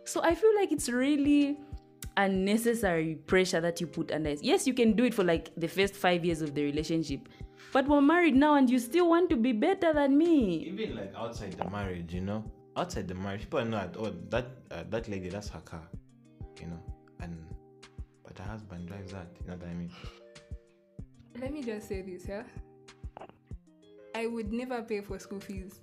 So 0.06 0.22
I 0.24 0.36
feel 0.36 0.56
like 0.56 0.72
it's 0.72 0.90
really 0.90 1.58
unnecessary 2.18 3.16
pressure 3.16 3.62
that 3.62 3.82
you 3.82 3.88
put 3.88 4.12
under. 4.12 4.32
Yes, 4.42 4.68
you 4.68 4.74
can 4.74 4.94
do 4.94 5.06
it 5.06 5.14
for 5.14 5.24
like 5.24 5.50
the 5.58 5.68
first 5.68 5.96
five 5.96 6.24
years 6.24 6.42
of 6.42 6.54
the 6.54 6.64
relationship. 6.64 7.28
But 7.72 7.88
we're 7.88 8.02
married 8.02 8.36
now 8.36 8.56
and 8.56 8.70
you 8.70 8.78
still 8.78 9.10
want 9.10 9.30
to 9.32 9.36
be 9.36 9.52
better 9.52 9.94
than 9.94 10.18
me. 10.18 10.68
Even 10.68 10.96
like 10.96 11.14
outside 11.18 11.54
the 11.54 11.70
marriage, 11.70 12.14
you 12.14 12.22
know, 12.22 12.44
outside 12.78 13.08
the 13.08 13.16
marriage, 13.16 13.42
people 13.42 13.66
know 13.66 13.78
that 13.78 13.96
oh 13.98 14.14
that 14.30 14.48
uh, 14.70 14.84
that 14.90 15.10
lady 15.10 15.30
that's 15.30 15.50
her 15.50 15.62
car, 15.62 15.82
you 16.62 16.68
know, 16.68 16.80
and 17.24 17.46
but 18.24 18.38
her 18.38 18.50
husband 18.52 18.88
drives 18.88 19.12
that. 19.14 19.28
You 19.42 19.48
know 19.52 19.58
what 19.58 19.68
I 19.68 19.74
mean? 19.74 19.92
Let 21.40 21.52
me 21.54 21.64
just 21.64 21.88
say 21.88 22.02
this, 22.02 22.28
yeah. 22.28 22.44
I 24.16 24.28
would 24.28 24.52
never 24.54 24.82
pay 24.84 25.02
for 25.02 25.18
school 25.20 25.40
fees. 25.40 25.80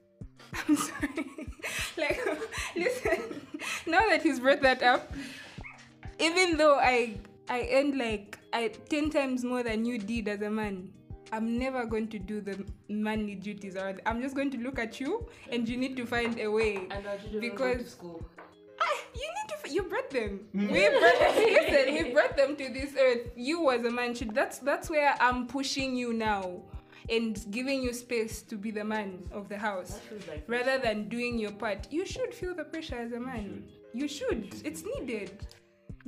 I'm 0.68 0.76
sorry. 0.76 1.26
like, 1.96 2.20
listen. 2.76 3.40
Now 3.86 4.00
that 4.08 4.22
he's 4.22 4.38
brought 4.40 4.62
that 4.62 4.82
up, 4.82 5.12
even 6.18 6.56
though 6.56 6.76
I 6.78 7.18
I 7.48 7.68
earned 7.72 7.98
like 7.98 8.38
I 8.52 8.68
ten 8.88 9.10
times 9.10 9.44
more 9.44 9.62
than 9.62 9.84
you 9.84 9.98
did 9.98 10.28
as 10.28 10.40
a 10.42 10.50
man, 10.50 10.92
I'm 11.32 11.58
never 11.58 11.84
going 11.86 12.08
to 12.08 12.18
do 12.18 12.40
the 12.40 12.64
manly 12.88 13.34
duties. 13.34 13.76
Or 13.76 13.96
I'm 14.06 14.22
just 14.22 14.34
going 14.36 14.50
to 14.52 14.58
look 14.58 14.78
at 14.78 15.00
you, 15.00 15.26
and 15.50 15.68
you 15.68 15.76
need 15.76 15.96
to 15.96 16.06
find 16.06 16.38
a 16.38 16.48
way. 16.50 16.86
Because- 17.40 17.96
Ah, 18.02 18.39
you 19.72 19.82
need 19.82 19.82
to. 19.82 19.84
f- 19.84 19.90
brought 19.90 20.10
them. 20.10 20.40
Mm. 20.54 20.70
We 20.72 20.88
brought. 20.88 21.36
listen, 21.36 21.94
we 21.94 22.12
brought 22.12 22.36
them 22.36 22.56
to 22.56 22.68
this 22.72 22.94
earth. 22.98 23.30
You 23.36 23.70
as 23.70 23.84
a 23.84 23.90
man 23.90 24.14
should. 24.14 24.34
That's 24.34 24.58
that's 24.58 24.90
where 24.90 25.14
I'm 25.20 25.46
pushing 25.46 25.96
you 25.96 26.12
now, 26.12 26.62
and 27.08 27.44
giving 27.50 27.82
you 27.82 27.92
space 27.92 28.42
to 28.42 28.56
be 28.56 28.70
the 28.70 28.84
man 28.84 29.18
of 29.32 29.48
the 29.48 29.58
house, 29.58 29.98
rather 30.46 30.78
than 30.78 31.08
doing 31.08 31.38
your 31.38 31.52
part. 31.52 31.86
You 31.90 32.06
should 32.06 32.34
feel 32.34 32.54
the 32.54 32.64
pressure 32.64 32.96
as 32.96 33.12
a 33.12 33.20
man. 33.20 33.64
You 33.92 34.06
should. 34.08 34.54
It's 34.64 34.84
needed. 34.84 35.30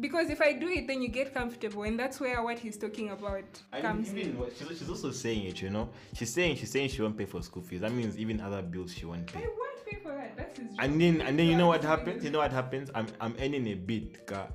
Because 0.01 0.31
if 0.31 0.41
I 0.41 0.55
do 0.55 0.69
it, 0.69 0.87
then 0.87 1.03
you 1.03 1.09
get 1.09 1.35
comfortable, 1.35 1.83
and 1.83 1.99
that's 1.99 2.19
where 2.19 2.43
what 2.43 2.59
he's 2.59 2.79
talking 2.79 3.11
about 3.11 3.45
I 3.73 3.83
comes 3.83 4.11
mean, 4.11 4.23
in. 4.25 4.29
even 4.37 4.47
she's, 4.59 4.79
she's 4.79 4.89
also 4.89 5.11
saying 5.11 5.45
it, 5.49 5.61
you 5.61 5.69
know. 5.69 5.91
She's 6.15 6.33
saying 6.33 6.57
she's 6.57 6.71
saying 6.71 6.89
she 6.89 7.03
won't 7.03 7.17
pay 7.17 7.27
for 7.27 7.43
school 7.43 7.63
fees. 7.63 7.83
That 7.83 7.93
means 7.93 8.17
even 8.17 8.41
other 8.41 8.63
bills 8.63 8.95
she 8.95 9.05
won't 9.05 9.29
I 9.37 9.41
pay. 9.41 9.47
Pay 9.93 10.01
for 10.03 10.13
that. 10.13 10.37
That's. 10.37 10.61
And 10.79 11.01
then 11.01 11.21
and 11.21 11.39
then 11.39 11.47
you 11.47 11.57
know 11.57 11.69
what 11.69 11.83
happens? 11.85 12.25
You 12.25 12.31
know 12.31 12.39
what 12.39 12.53
happens? 12.53 12.91
I'm 12.95 13.07
I'm 13.21 13.35
earning 13.41 13.67
a 13.69 13.75
bit, 13.75 14.27
car, 14.27 14.49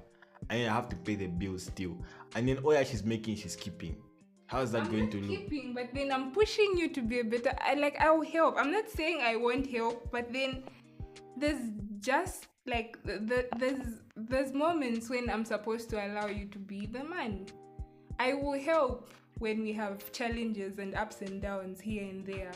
and 0.49 0.69
I 0.69 0.73
have 0.73 0.89
to 0.89 0.95
pay 0.95 1.15
the 1.15 1.27
bills 1.27 1.63
still. 1.63 1.97
And 2.35 2.47
then 2.47 2.59
oh 2.63 2.71
yeah, 2.71 2.83
she's 2.83 3.03
making, 3.03 3.37
she's 3.37 3.55
keeping. 3.55 3.97
How 4.47 4.61
is 4.61 4.71
that 4.71 4.83
I'm 4.83 4.91
going 4.91 5.09
to 5.09 5.17
look? 5.19 5.49
keeping, 5.49 5.73
but 5.73 5.89
then 5.93 6.11
I'm 6.11 6.31
pushing 6.31 6.77
you 6.77 6.89
to 6.89 7.01
be 7.01 7.19
a 7.19 7.23
better. 7.23 7.51
I 7.59 7.73
like 7.73 7.97
I'll 7.99 8.21
help. 8.21 8.55
I'm 8.57 8.71
not 8.71 8.89
saying 8.89 9.21
I 9.21 9.35
won't 9.35 9.69
help, 9.69 10.09
but 10.11 10.31
then 10.31 10.63
there's 11.35 11.69
just 11.99 12.47
like 12.65 12.97
the, 13.03 13.19
the, 13.19 13.47
there's 13.57 14.01
there's 14.15 14.53
moments 14.53 15.09
when 15.09 15.29
I'm 15.29 15.45
supposed 15.45 15.89
to 15.91 16.05
allow 16.05 16.27
you 16.27 16.45
to 16.47 16.59
be 16.59 16.85
the 16.85 17.03
man. 17.03 17.47
I 18.19 18.33
will 18.33 18.59
help 18.59 19.11
when 19.39 19.61
we 19.61 19.73
have 19.73 20.11
challenges 20.11 20.79
and 20.79 20.95
ups 20.95 21.21
and 21.21 21.41
downs 21.41 21.79
here 21.79 22.03
and 22.03 22.25
there, 22.25 22.51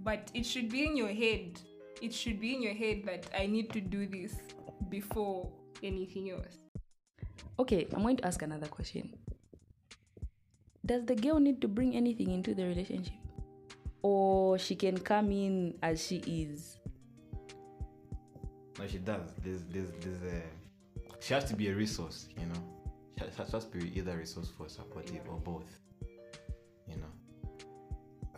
but 0.00 0.30
it 0.34 0.44
should 0.44 0.68
be 0.68 0.84
in 0.84 0.96
your 0.96 1.08
head. 1.08 1.60
It 2.00 2.14
should 2.14 2.40
be 2.40 2.54
in 2.54 2.62
your 2.62 2.74
head 2.74 3.02
that 3.06 3.26
I 3.36 3.46
need 3.46 3.70
to 3.72 3.80
do 3.80 4.06
this 4.06 4.36
before 4.88 5.50
anything 5.82 6.30
else. 6.30 6.58
Okay, 7.58 7.88
I'm 7.92 8.02
going 8.02 8.16
to 8.18 8.26
ask 8.26 8.40
another 8.42 8.68
question. 8.68 9.16
Does 10.86 11.04
the 11.04 11.16
girl 11.16 11.40
need 11.40 11.60
to 11.60 11.68
bring 11.68 11.96
anything 11.96 12.30
into 12.30 12.54
the 12.54 12.64
relationship? 12.64 13.14
Or 14.02 14.58
she 14.58 14.76
can 14.76 14.98
come 14.98 15.32
in 15.32 15.74
as 15.82 16.06
she 16.06 16.18
is? 16.18 16.78
No, 18.78 18.86
she 18.86 18.98
does. 18.98 19.32
There's 19.42 19.62
there's 19.64 19.90
there's 20.00 20.22
a 20.22 20.42
she 21.20 21.34
has 21.34 21.44
to 21.46 21.56
be 21.56 21.68
a 21.68 21.74
resource, 21.74 22.28
you 22.38 22.46
know. 22.46 22.62
She 23.18 23.24
has, 23.24 23.34
she 23.34 23.52
has 23.52 23.64
to 23.64 23.78
be 23.78 23.98
either 23.98 24.16
resourceful, 24.16 24.66
or 24.66 24.68
supportive, 24.68 25.28
or 25.28 25.38
both. 25.38 25.66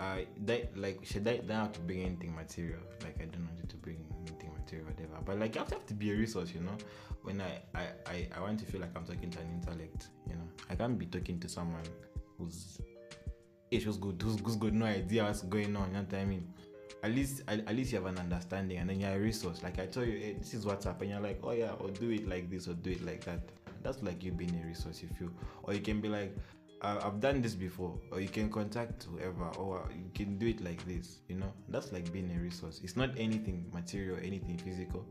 I 0.01 0.27
that 0.47 0.77
like 0.77 1.01
she 1.05 1.19
don't 1.19 1.47
don't 1.47 1.57
have 1.57 1.73
to 1.73 1.81
bring 1.81 2.03
anything 2.03 2.35
material. 2.35 2.81
Like 3.03 3.17
I 3.21 3.27
don't 3.27 3.45
want 3.45 3.59
you 3.59 3.69
to 3.69 3.77
bring 3.77 4.05
anything 4.27 4.51
material, 4.59 4.87
whatever. 4.89 5.19
But 5.25 5.39
like 5.39 5.55
you 5.55 5.61
have 5.61 5.69
to 5.69 5.75
have 5.75 5.87
to 5.87 5.95
be 5.95 6.11
a 6.11 6.17
resource, 6.17 6.53
you 6.55 6.61
know. 6.61 6.77
When 7.23 7.41
I 7.41 7.61
I, 7.75 7.87
I, 8.07 8.29
I 8.37 8.41
want 8.41 8.59
to 8.61 8.65
feel 8.65 8.81
like 8.81 8.97
I'm 8.97 9.05
talking 9.05 9.31
to 9.31 9.39
an 9.41 9.51
intellect, 9.51 10.09
you 10.27 10.35
know. 10.35 10.49
I 10.71 10.75
can't 10.75 10.99
be 10.99 11.07
talking 11.07 11.39
to 11.41 11.49
someone 11.49 11.85
who's 12.39 12.81
it 13.71 13.87
was 13.87 13.99
good, 13.99 14.21
who's, 14.21 14.41
who's 14.41 14.57
got 14.57 14.73
no 14.73 14.87
idea 14.87 15.23
what's 15.23 15.43
going 15.43 15.77
on, 15.77 15.89
you 15.89 15.95
know 15.95 16.01
what 16.01 16.15
I 16.15 16.25
mean? 16.25 16.53
at 17.03 17.13
least 17.13 17.43
at, 17.49 17.61
at 17.67 17.75
least 17.75 17.93
you 17.93 17.99
have 17.99 18.07
an 18.07 18.19
understanding 18.19 18.79
and 18.79 18.91
then 18.91 19.01
you're 19.01 19.13
a 19.13 19.19
resource 19.19 19.63
like 19.63 19.79
i 19.79 19.87
tell 19.87 20.05
you 20.05 20.19
hey, 20.19 20.37
this 20.39 20.55
is 20.55 20.67
what's 20.67 20.85
happening. 20.85 21.11
you're 21.11 21.21
like 21.21 21.39
oh 21.43 21.53
yeah 21.53 21.73
or 21.79 21.89
do 21.91 22.11
it 22.11 22.29
like 22.29 22.51
this 22.51 22.69
or 22.69 22.75
do 22.75 22.91
it 22.91 23.05
like 23.05 23.25
that 23.25 23.41
that's 23.83 24.03
like 24.03 24.23
you 24.23 24.33
being 24.33 24.61
a 24.63 24.67
resource 24.67 25.03
if 25.03 25.21
you 25.21 25.33
or 25.63 25.73
you 25.73 25.81
can 25.81 26.01
be 26.01 26.09
like 26.09 26.37
I- 26.83 27.07
i've 27.07 27.21
done 27.21 27.43
this 27.43 27.55
before 27.55 27.99
or 28.11 28.21
you 28.21 28.29
can 28.29 28.51
contact 28.51 29.05
whoever 29.05 29.49
or 29.59 29.89
you 29.95 30.11
can 30.15 30.39
do 30.39 30.47
it 30.47 30.61
like 30.63 30.85
this 30.87 31.21
you 31.29 31.37
know 31.37 31.53
that's 31.69 31.93
like 31.93 32.11
being 32.13 32.31
a 32.37 32.41
resource 32.41 32.81
it's 32.83 32.97
not 32.97 33.11
anything 33.17 33.71
material 33.73 34.19
anything 34.23 34.57
physical 34.59 35.07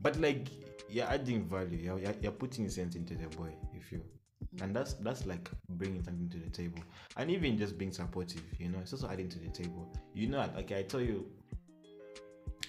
but 0.00 0.16
like 0.20 0.48
you're 0.88 1.06
adding 1.06 1.44
value. 1.44 1.78
You're, 1.78 1.98
you're, 1.98 2.14
you're 2.22 2.32
putting 2.32 2.68
sense 2.70 2.96
into 2.96 3.14
the 3.14 3.26
boy. 3.36 3.52
If 3.74 3.92
You 3.92 4.02
and 4.62 4.74
that's 4.74 4.94
that's 4.94 5.26
like 5.26 5.50
bringing 5.70 6.02
something 6.02 6.28
to 6.30 6.38
the 6.38 6.50
table, 6.50 6.82
and 7.16 7.30
even 7.30 7.58
just 7.58 7.76
being 7.76 7.92
supportive. 7.92 8.42
You 8.58 8.68
know, 8.70 8.78
it's 8.78 8.92
also 8.92 9.08
adding 9.08 9.28
to 9.28 9.38
the 9.38 9.48
table. 9.48 9.92
You 10.14 10.28
know, 10.28 10.38
like 10.54 10.72
I 10.72 10.82
tell 10.82 11.00
you, 11.00 11.26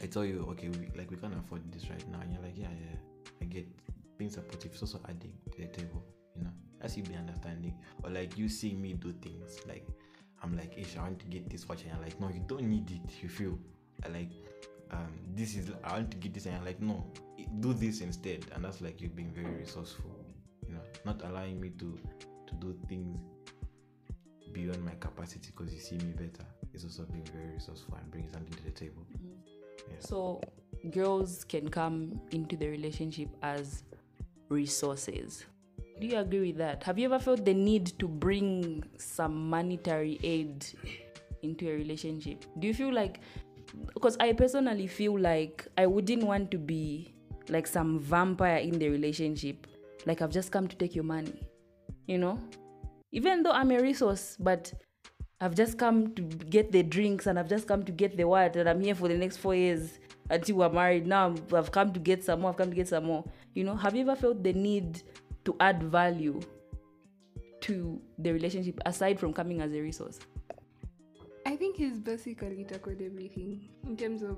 I 0.03 0.07
tell 0.07 0.25
you, 0.25 0.45
okay, 0.51 0.69
we, 0.69 0.89
like 0.97 1.09
we 1.09 1.17
can't 1.17 1.33
afford 1.35 1.71
this 1.71 1.89
right 1.89 2.03
now, 2.11 2.19
and 2.21 2.33
you're 2.33 2.41
like, 2.41 2.57
yeah, 2.57 2.67
yeah, 2.69 2.97
I 3.41 3.45
get 3.45 3.67
being 4.17 4.29
supportive. 4.29 4.71
It's 4.71 4.81
also 4.81 4.99
adding 5.07 5.33
to 5.51 5.61
the 5.61 5.67
table. 5.67 6.03
That's 6.79 6.95
you 6.97 7.03
be 7.03 7.15
understanding, 7.15 7.75
or 8.03 8.09
like 8.09 8.37
you 8.37 8.49
see 8.49 8.73
me 8.73 8.93
do 8.93 9.13
things 9.13 9.59
like. 9.67 9.87
I'm 10.41 10.55
like, 10.55 10.77
Ish, 10.77 10.95
I 10.95 11.01
want 11.01 11.19
to 11.19 11.25
get 11.25 11.49
this 11.49 11.67
watch, 11.67 11.81
and 11.81 11.91
you're 11.91 12.01
like, 12.01 12.17
no, 12.21 12.29
you 12.29 12.41
don't 12.47 12.63
need 12.63 12.89
it. 12.91 13.01
You 13.21 13.27
feel 13.27 13.59
I 14.05 14.07
like 14.07 14.31
um, 14.91 15.13
this 15.35 15.55
is 15.55 15.71
I 15.83 15.93
want 15.93 16.11
to 16.11 16.17
get 16.17 16.33
this, 16.33 16.45
and 16.45 16.55
I'm 16.55 16.65
like, 16.65 16.81
no, 16.81 17.05
do 17.59 17.73
this 17.73 18.01
instead, 18.01 18.45
and 18.53 18.63
that's 18.63 18.81
like 18.81 19.01
you 19.01 19.09
being 19.09 19.31
very 19.31 19.53
resourceful, 19.53 20.25
you 20.67 20.73
know, 20.73 20.81
not 21.05 21.21
allowing 21.23 21.59
me 21.59 21.69
to 21.79 21.99
to 22.47 22.55
do 22.55 22.75
things 22.87 23.19
beyond 24.51 24.83
my 24.83 24.93
capacity 24.99 25.51
because 25.55 25.73
you 25.73 25.79
see 25.79 25.97
me 25.97 26.13
better. 26.13 26.45
It's 26.73 26.83
also 26.83 27.03
being 27.03 27.25
very 27.25 27.53
resourceful 27.53 27.95
and 27.95 28.09
bringing 28.09 28.31
something 28.31 28.53
to 28.53 28.63
the 28.63 28.71
table. 28.71 29.05
Yeah. 29.87 29.95
So 29.99 30.41
girls 30.91 31.43
can 31.43 31.69
come 31.69 32.19
into 32.31 32.55
the 32.55 32.67
relationship 32.67 33.29
as 33.43 33.83
resources. 34.49 35.45
Do 35.99 36.07
you 36.07 36.17
agree 36.17 36.47
with 36.47 36.57
that? 36.57 36.83
Have 36.83 36.97
you 36.97 37.05
ever 37.05 37.19
felt 37.19 37.43
the 37.43 37.53
need 37.53 37.99
to 37.99 38.07
bring 38.07 38.83
some 38.97 39.49
monetary 39.49 40.19
aid 40.23 40.65
into 41.41 41.69
a 41.69 41.73
relationship? 41.73 42.45
Do 42.57 42.67
you 42.67 42.73
feel 42.73 42.93
like 42.93 43.19
because 43.93 44.17
I 44.19 44.33
personally 44.33 44.88
feel 44.88 45.19
like 45.19 45.67
I 45.77 45.85
wouldn't 45.85 46.23
want 46.23 46.51
to 46.51 46.57
be 46.57 47.13
like 47.49 47.67
some 47.67 47.99
vampire 47.99 48.57
in 48.57 48.79
the 48.79 48.89
relationship. 48.89 49.67
Like 50.05 50.21
I've 50.21 50.31
just 50.31 50.51
come 50.51 50.67
to 50.67 50.75
take 50.75 50.95
your 50.95 51.03
money. 51.03 51.47
You 52.07 52.17
know? 52.17 52.39
Even 53.12 53.43
though 53.43 53.51
I'm 53.51 53.71
a 53.71 53.81
resource, 53.81 54.38
but 54.39 54.71
I've 55.41 55.55
just 55.55 55.77
come 55.77 56.13
to 56.15 56.21
get 56.21 56.71
the 56.71 56.83
drinks 56.83 57.27
and 57.27 57.39
I've 57.39 57.49
just 57.49 57.67
come 57.67 57.83
to 57.83 57.91
get 57.91 58.17
the 58.17 58.25
what 58.25 58.55
and 58.55 58.69
I'm 58.69 58.81
here 58.81 58.95
for 58.95 59.07
the 59.07 59.17
next 59.17 59.38
four 59.38 59.55
years 59.55 59.99
until 60.29 60.57
we're 60.57 60.69
married. 60.69 61.07
Now 61.07 61.33
I've 61.53 61.71
come 61.71 61.91
to 61.93 61.99
get 61.99 62.23
some 62.23 62.41
more, 62.41 62.51
I've 62.51 62.57
come 62.57 62.69
to 62.69 62.75
get 62.75 62.88
some 62.88 63.05
more. 63.05 63.23
You 63.53 63.63
know, 63.63 63.75
have 63.75 63.95
you 63.95 64.01
ever 64.01 64.15
felt 64.15 64.43
the 64.43 64.53
need 64.53 65.01
to 65.49 65.55
add 65.59 65.81
value 65.81 66.39
to 67.62 67.99
the 68.19 68.31
relationship 68.31 68.79
aside 68.85 69.19
from 69.19 69.33
coming 69.33 69.62
as 69.62 69.73
a 69.73 69.81
resource? 69.81 70.19
I 71.45 71.55
think 71.55 71.77
he's 71.77 71.99
basically 71.99 72.63
tackled 72.65 73.01
everything 73.01 73.69
in 73.88 73.97
terms 73.97 74.21
of 74.21 74.38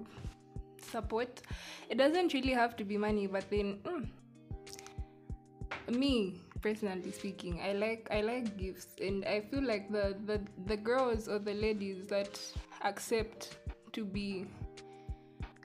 support. 0.91 1.41
It 1.89 1.97
doesn't 1.97 2.33
really 2.33 2.53
have 2.53 2.77
to 2.77 2.85
be 2.85 2.97
money, 2.97 3.27
but 3.27 3.49
then 3.49 3.79
mm, 3.83 4.07
me 5.97 6.39
personally 6.61 7.11
speaking, 7.11 7.59
I 7.61 7.73
like 7.73 8.07
I 8.09 8.21
like 8.21 8.55
gifts, 8.57 8.95
and 9.01 9.25
I 9.25 9.41
feel 9.41 9.63
like 9.63 9.91
the 9.91 10.15
the 10.25 10.41
the 10.65 10.77
girls 10.77 11.27
or 11.27 11.39
the 11.39 11.53
ladies 11.53 12.07
that 12.07 12.39
accept 12.83 13.57
to 13.91 14.05
be 14.05 14.45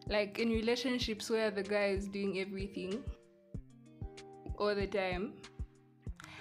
like 0.09 0.41
in 0.41 0.51
relationships 0.51 1.31
where 1.31 1.53
the 1.53 1.63
guy 1.63 1.87
is 1.87 2.09
doing 2.09 2.41
everything 2.41 3.05
all 4.59 4.75
the 4.75 4.87
time 4.87 5.35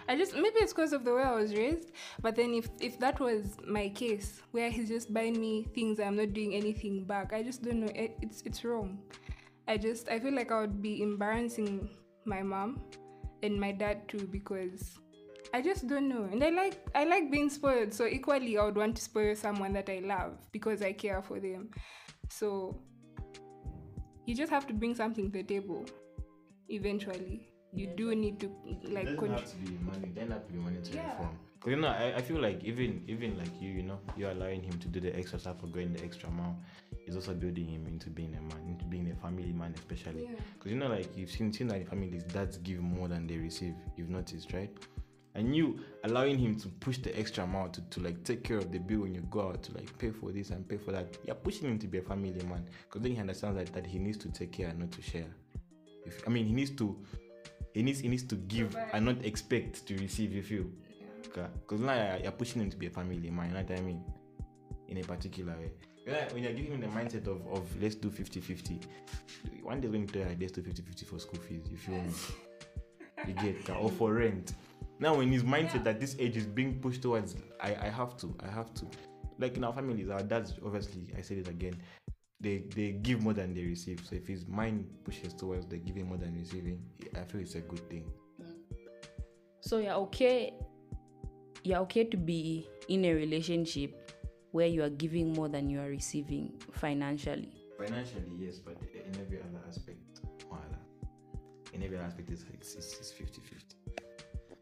I 0.07 0.15
just 0.15 0.35
maybe 0.35 0.57
it's 0.57 0.71
because 0.71 0.93
of 0.93 1.03
the 1.03 1.15
way 1.15 1.23
I 1.23 1.33
was 1.33 1.53
raised. 1.55 1.91
But 2.21 2.35
then 2.35 2.53
if 2.53 2.69
if 2.79 2.99
that 2.99 3.19
was 3.19 3.57
my 3.65 3.89
case, 3.89 4.41
where 4.51 4.69
he's 4.69 4.87
just 4.87 5.13
buying 5.13 5.39
me 5.39 5.67
things 5.73 5.99
I'm 5.99 6.15
not 6.15 6.33
doing 6.33 6.53
anything 6.53 7.05
back, 7.05 7.33
I 7.33 7.41
just 7.41 7.63
don't 7.63 7.79
know. 7.79 7.91
It, 7.95 8.15
it's 8.21 8.41
it's 8.43 8.63
wrong. 8.63 8.99
I 9.67 9.77
just 9.77 10.09
I 10.09 10.19
feel 10.19 10.33
like 10.33 10.51
I 10.51 10.61
would 10.61 10.81
be 10.81 11.01
embarrassing 11.01 11.89
my 12.25 12.43
mom 12.43 12.81
and 13.41 13.59
my 13.59 13.71
dad 13.71 14.07
too 14.07 14.27
because 14.31 14.99
I 15.53 15.61
just 15.61 15.87
don't 15.87 16.07
know. 16.07 16.29
And 16.31 16.43
I 16.43 16.49
like 16.49 16.85
I 16.93 17.05
like 17.05 17.31
being 17.31 17.49
spoiled. 17.49 17.91
So 17.91 18.05
equally 18.05 18.59
I 18.59 18.65
would 18.65 18.77
want 18.77 18.95
to 18.97 19.01
spoil 19.01 19.35
someone 19.35 19.73
that 19.73 19.89
I 19.89 20.01
love 20.05 20.37
because 20.51 20.83
I 20.83 20.93
care 20.93 21.23
for 21.23 21.39
them. 21.39 21.71
So 22.29 22.79
you 24.27 24.35
just 24.35 24.51
have 24.51 24.67
to 24.67 24.73
bring 24.73 24.93
something 24.93 25.31
to 25.31 25.37
the 25.39 25.43
table 25.43 25.85
eventually 26.69 27.49
you 27.75 27.87
do 27.87 28.15
need 28.15 28.39
to 28.39 28.51
like 28.83 29.07
it 29.07 29.15
doesn't 29.15 29.31
have 29.31 29.51
to 29.51 29.57
be 29.57 29.77
money. 29.83 30.11
Then 30.13 30.31
have 30.31 30.45
to 30.47 30.53
be 30.53 30.59
monetary 30.59 30.97
yeah. 30.97 31.17
form. 31.17 31.37
Cause 31.59 31.71
you 31.71 31.77
know, 31.77 31.87
I, 31.87 32.13
I 32.17 32.21
feel 32.21 32.39
like 32.39 32.63
even 32.63 33.03
even 33.07 33.37
like 33.37 33.49
you, 33.59 33.71
you 33.71 33.83
know, 33.83 33.99
you're 34.15 34.31
allowing 34.31 34.61
him 34.63 34.77
to 34.79 34.87
do 34.87 34.99
the 34.99 35.15
extra 35.17 35.39
stuff 35.39 35.59
for 35.59 35.67
going 35.67 35.93
the 35.93 36.03
extra 36.03 36.29
mile. 36.29 36.57
Is 37.07 37.15
also 37.15 37.35
building 37.35 37.67
him 37.67 37.85
into 37.85 38.09
being 38.09 38.33
a 38.33 38.41
man, 38.41 38.67
into 38.67 38.83
being 38.85 39.11
a 39.11 39.15
family 39.15 39.51
man, 39.51 39.75
especially. 39.77 40.27
Because 40.27 40.65
yeah. 40.65 40.71
you 40.71 40.75
know, 40.75 40.87
like 40.87 41.15
you've 41.15 41.29
seen, 41.29 41.53
seen 41.53 41.67
that 41.67 41.77
like 41.77 41.89
families, 41.89 42.23
dads 42.23 42.57
give 42.57 42.79
more 42.79 43.07
than 43.07 43.27
they 43.27 43.37
receive. 43.37 43.75
You've 43.95 44.09
noticed, 44.09 44.53
right? 44.53 44.75
and 45.35 45.55
you 45.55 45.79
allowing 46.05 46.39
him 46.39 46.55
to 46.55 46.67
push 46.67 46.97
the 46.97 47.17
extra 47.17 47.45
mile 47.45 47.69
to, 47.69 47.81
to 47.89 47.99
like 47.99 48.23
take 48.23 48.43
care 48.43 48.57
of 48.57 48.71
the 48.71 48.79
bill 48.79 49.01
when 49.01 49.13
you 49.13 49.21
go 49.29 49.49
out 49.49 49.61
to 49.61 49.73
like 49.73 49.95
pay 49.99 50.09
for 50.09 50.31
this 50.31 50.49
and 50.49 50.67
pay 50.67 50.77
for 50.77 50.91
that 50.91 51.17
you're 51.25 51.35
pushing 51.35 51.69
him 51.69 51.77
to 51.77 51.87
be 51.87 51.99
a 51.99 52.01
family 52.01 52.31
man 52.49 52.65
because 52.83 53.01
then 53.01 53.11
he 53.11 53.19
understands 53.19 53.57
that, 53.57 53.71
that 53.73 53.85
he 53.85 53.99
needs 53.99 54.17
to 54.17 54.29
take 54.29 54.51
care 54.51 54.69
and 54.69 54.79
not 54.79 54.91
to 54.91 55.01
share 55.01 55.27
if 56.05 56.23
i 56.25 56.29
mean 56.29 56.45
he 56.45 56.53
needs 56.53 56.71
to 56.71 56.97
he 57.75 57.83
needs 57.83 57.99
he 57.99 58.07
needs 58.07 58.23
to 58.23 58.35
give 58.35 58.75
and 58.93 59.05
not 59.05 59.23
expect 59.25 59.85
to 59.85 59.95
receive. 59.97 60.31
You 60.33 60.41
feel, 60.41 60.65
because 61.21 61.81
now 61.81 62.17
you're 62.23 62.31
pushing 62.31 62.61
him 62.61 62.69
to 62.69 62.77
be 62.77 62.87
a 62.87 62.89
family 62.89 63.29
man. 63.29 63.49
You 63.49 63.53
know 63.53 63.61
what 63.61 63.77
I 63.77 63.81
mean? 63.81 64.01
In 64.87 64.97
a 64.97 65.03
particular 65.03 65.53
way. 65.57 65.71
when 66.31 66.43
you're 66.43 66.53
giving 66.53 66.71
him 66.71 66.81
the 66.81 66.87
mindset 66.87 67.27
of, 67.27 67.45
of 67.51 67.81
let's 67.81 67.95
do 67.95 68.09
50 68.09 68.39
50, 68.39 68.79
one 69.61 69.81
day 69.81 69.89
when 69.89 70.01
you 70.01 70.07
tell 70.07 70.21
you 70.21 70.37
let's 70.39 70.53
do 70.53 70.61
50 70.61 70.83
50 70.83 71.05
for 71.05 71.19
school 71.19 71.39
fees, 71.41 71.67
If 71.71 71.87
you 71.89 71.95
me? 71.95 72.11
You 73.27 73.33
get 73.33 73.69
or 73.69 73.89
for 73.89 74.13
rent. 74.13 74.53
Now, 74.97 75.15
when 75.15 75.29
his 75.29 75.43
mindset 75.43 75.83
that 75.83 75.99
this 75.99 76.15
age 76.17 76.37
is 76.37 76.45
being 76.45 76.79
pushed 76.79 77.01
towards, 77.01 77.35
I, 77.59 77.75
I 77.75 77.89
have 77.89 78.15
to, 78.17 78.33
I 78.41 78.49
have 78.49 78.73
to. 78.75 78.85
Like 79.37 79.57
in 79.57 79.65
our 79.65 79.73
families, 79.73 80.09
our 80.09 80.23
dads, 80.23 80.53
obviously, 80.65 81.11
I 81.17 81.19
said 81.19 81.39
it 81.39 81.49
again, 81.49 81.75
they 82.39 82.63
they 82.75 82.91
give 82.91 83.21
more 83.21 83.33
than 83.33 83.53
they 83.53 83.63
receive. 83.63 84.01
So 84.03 84.15
if 84.15 84.27
his 84.27 84.47
mind 84.47 84.87
pushes 85.03 85.33
towards 85.33 85.65
the 85.67 85.77
giving 85.77 86.07
more 86.07 86.17
than 86.17 86.37
receiving, 86.37 86.81
I 87.15 87.23
feel 87.23 87.41
it's 87.41 87.55
a 87.55 87.61
good 87.61 87.89
thing. 87.89 88.11
So 89.61 89.79
you're 89.79 89.93
okay. 90.09 90.53
You're 91.63 91.79
okay 91.79 92.03
to 92.03 92.17
be 92.17 92.67
in 92.89 93.05
a 93.05 93.13
relationship 93.13 94.11
where 94.51 94.67
you 94.67 94.83
are 94.83 94.89
giving 94.89 95.33
more 95.33 95.49
than 95.49 95.69
you 95.69 95.79
are 95.79 95.89
receiving 95.89 96.53
financially. 96.71 97.51
Financially, 97.77 98.31
yes, 98.37 98.59
but 98.59 98.77
in 98.93 99.19
every 99.19 99.39
other 99.39 99.59
aspect, 99.67 100.21
in 101.75 101.83
every 101.83 101.97
aspect, 101.97 102.29
it's 102.29 102.45
it's, 102.53 102.75
it's 102.75 103.11
50 103.11 103.41
50. 103.41 103.75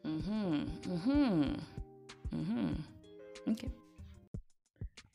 Mm-hmm. 0.05 0.63
Mm-hmm. 0.93 1.53
Mm-hmm. 2.35 3.51
Okay. 3.51 3.69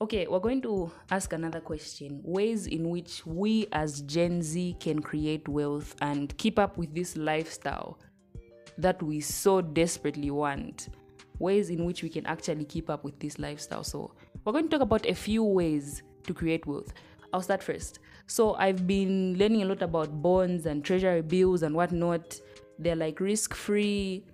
Okay, 0.00 0.28
we're 0.28 0.38
going 0.38 0.62
to 0.62 0.92
ask 1.10 1.32
another 1.32 1.60
question. 1.60 2.20
Ways 2.22 2.68
in 2.68 2.88
which 2.88 3.26
we 3.26 3.66
as 3.72 4.00
Gen 4.02 4.40
Z 4.40 4.76
can 4.78 5.00
create 5.00 5.48
wealth 5.48 5.96
and 6.00 6.36
keep 6.38 6.56
up 6.56 6.78
with 6.78 6.94
this 6.94 7.16
lifestyle 7.16 7.98
that 8.78 9.02
we 9.02 9.20
so 9.20 9.60
desperately 9.60 10.30
want. 10.30 10.90
Ways 11.40 11.70
in 11.70 11.84
which 11.84 12.04
we 12.04 12.08
can 12.08 12.24
actually 12.26 12.64
keep 12.64 12.88
up 12.88 13.02
with 13.02 13.18
this 13.18 13.40
lifestyle. 13.40 13.82
So, 13.82 14.12
we're 14.44 14.52
going 14.52 14.68
to 14.68 14.70
talk 14.70 14.82
about 14.82 15.04
a 15.04 15.14
few 15.16 15.42
ways 15.42 16.04
to 16.28 16.32
create 16.32 16.64
wealth. 16.64 16.92
I'll 17.32 17.42
start 17.42 17.60
first. 17.60 17.98
So, 18.28 18.54
I've 18.54 18.86
been 18.86 19.36
learning 19.36 19.62
a 19.62 19.64
lot 19.64 19.82
about 19.82 20.22
bonds 20.22 20.66
and 20.66 20.84
treasury 20.84 21.22
bills 21.22 21.64
and 21.64 21.74
whatnot. 21.74 22.40
They're 22.78 22.94
like 22.94 23.18
risk 23.18 23.52
free 23.52 24.24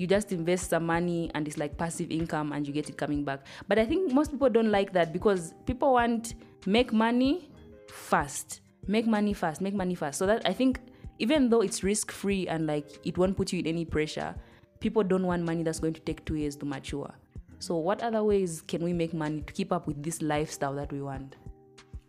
you 0.00 0.06
just 0.06 0.32
invest 0.32 0.70
some 0.70 0.86
money 0.86 1.30
and 1.34 1.46
it's 1.46 1.58
like 1.58 1.76
passive 1.76 2.10
income 2.10 2.52
and 2.52 2.66
you 2.66 2.72
get 2.72 2.88
it 2.88 2.96
coming 2.96 3.22
back. 3.22 3.44
But 3.68 3.78
I 3.78 3.84
think 3.84 4.14
most 4.14 4.30
people 4.30 4.48
don't 4.48 4.70
like 4.70 4.94
that 4.94 5.12
because 5.12 5.52
people 5.66 5.92
want 5.92 6.34
make 6.64 6.90
money 6.90 7.50
fast. 7.86 8.62
Make 8.86 9.06
money 9.06 9.34
fast, 9.34 9.60
make 9.60 9.74
money 9.74 9.94
fast. 9.94 10.18
So 10.18 10.24
that 10.24 10.40
I 10.46 10.54
think 10.54 10.80
even 11.18 11.50
though 11.50 11.60
it's 11.60 11.84
risk 11.84 12.10
free 12.10 12.48
and 12.48 12.66
like 12.66 12.88
it 13.04 13.18
won't 13.18 13.36
put 13.36 13.52
you 13.52 13.58
in 13.58 13.66
any 13.66 13.84
pressure, 13.84 14.34
people 14.80 15.02
don't 15.02 15.26
want 15.26 15.44
money 15.44 15.62
that's 15.62 15.80
going 15.80 15.92
to 15.92 16.00
take 16.00 16.24
2 16.24 16.36
years 16.36 16.56
to 16.56 16.64
mature. 16.64 17.12
So 17.58 17.76
what 17.76 18.02
other 18.02 18.24
ways 18.24 18.62
can 18.62 18.82
we 18.82 18.94
make 18.94 19.12
money 19.12 19.42
to 19.42 19.52
keep 19.52 19.70
up 19.70 19.86
with 19.86 20.02
this 20.02 20.22
lifestyle 20.22 20.74
that 20.76 20.90
we 20.90 21.02
want? 21.02 21.36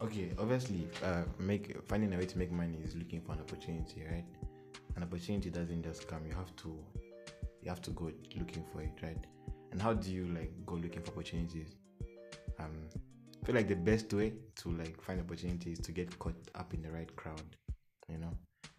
Okay, 0.01 0.31
obviously, 0.39 0.87
uh, 1.03 1.23
make 1.39 1.75
finding 1.89 2.13
a 2.13 2.17
way 2.17 2.25
to 2.25 2.37
make 2.37 2.53
money 2.53 2.77
is 2.85 2.95
looking 2.95 3.19
for 3.19 3.33
an 3.33 3.39
opportunity, 3.41 4.05
right? 4.09 4.23
An 4.95 5.03
opportunity 5.03 5.49
doesn't 5.49 5.83
just 5.83 6.07
come. 6.07 6.25
You 6.25 6.33
have 6.35 6.55
to 6.55 6.79
you 7.61 7.69
have 7.69 7.81
to 7.83 7.91
go 7.91 8.11
looking 8.35 8.63
for 8.71 8.81
it, 8.81 8.93
right? 9.01 9.25
And 9.71 9.81
how 9.81 9.93
do 9.93 10.11
you 10.11 10.27
like 10.27 10.51
go 10.65 10.75
looking 10.75 11.01
for 11.01 11.11
opportunities? 11.11 11.75
Um, 12.59 12.89
I 13.41 13.45
feel 13.45 13.55
like 13.55 13.67
the 13.67 13.75
best 13.75 14.13
way 14.13 14.33
to 14.57 14.69
like 14.69 15.01
find 15.01 15.19
opportunities 15.19 15.79
to 15.79 15.91
get 15.91 16.17
caught 16.19 16.35
up 16.55 16.73
in 16.73 16.81
the 16.81 16.91
right 16.91 17.13
crowd, 17.15 17.55
you 18.09 18.17
know, 18.17 18.31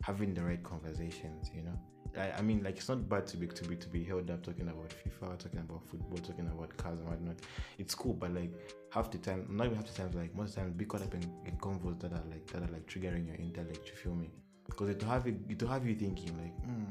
having 0.02 0.34
the 0.34 0.42
right 0.42 0.62
conversations, 0.62 1.50
you 1.54 1.62
know. 1.62 1.78
I, 2.16 2.38
I 2.38 2.42
mean, 2.42 2.62
like 2.62 2.76
it's 2.76 2.88
not 2.88 3.08
bad 3.08 3.26
to 3.28 3.36
be 3.38 3.46
to 3.46 3.64
be 3.64 3.74
to 3.76 3.88
be 3.88 4.04
held 4.04 4.30
up 4.30 4.42
talking 4.42 4.68
about 4.68 4.90
FIFA, 4.90 5.38
talking 5.38 5.60
about 5.60 5.82
football, 5.88 6.18
talking 6.18 6.46
about 6.46 6.76
cars 6.76 6.98
and 6.98 7.08
whatnot. 7.08 7.36
It's 7.78 7.94
cool, 7.94 8.12
but 8.12 8.34
like 8.34 8.52
half 8.90 9.10
the 9.10 9.18
time, 9.18 9.46
not 9.48 9.66
even 9.66 9.76
half 9.78 9.86
the 9.86 9.94
time, 9.94 10.10
like 10.12 10.34
most 10.34 10.50
of 10.50 10.54
the 10.56 10.60
time, 10.60 10.72
be 10.72 10.84
caught 10.84 11.02
up 11.02 11.14
in, 11.14 11.22
in 11.46 11.56
convos 11.56 11.98
that 12.00 12.12
are 12.12 12.24
like 12.30 12.46
that 12.52 12.62
are 12.62 12.72
like 12.72 12.86
triggering 12.86 13.26
your 13.26 13.36
intellect. 13.36 13.88
You 13.88 13.96
feel 13.96 14.14
me? 14.14 14.30
because 14.66 14.90
it 14.90 15.02
will 15.02 15.10
have 15.10 15.26
it, 15.26 15.36
it 15.48 15.60
have 15.62 15.86
you 15.86 15.94
thinking 15.94 16.36
like, 16.38 16.54
hmm, 16.64 16.84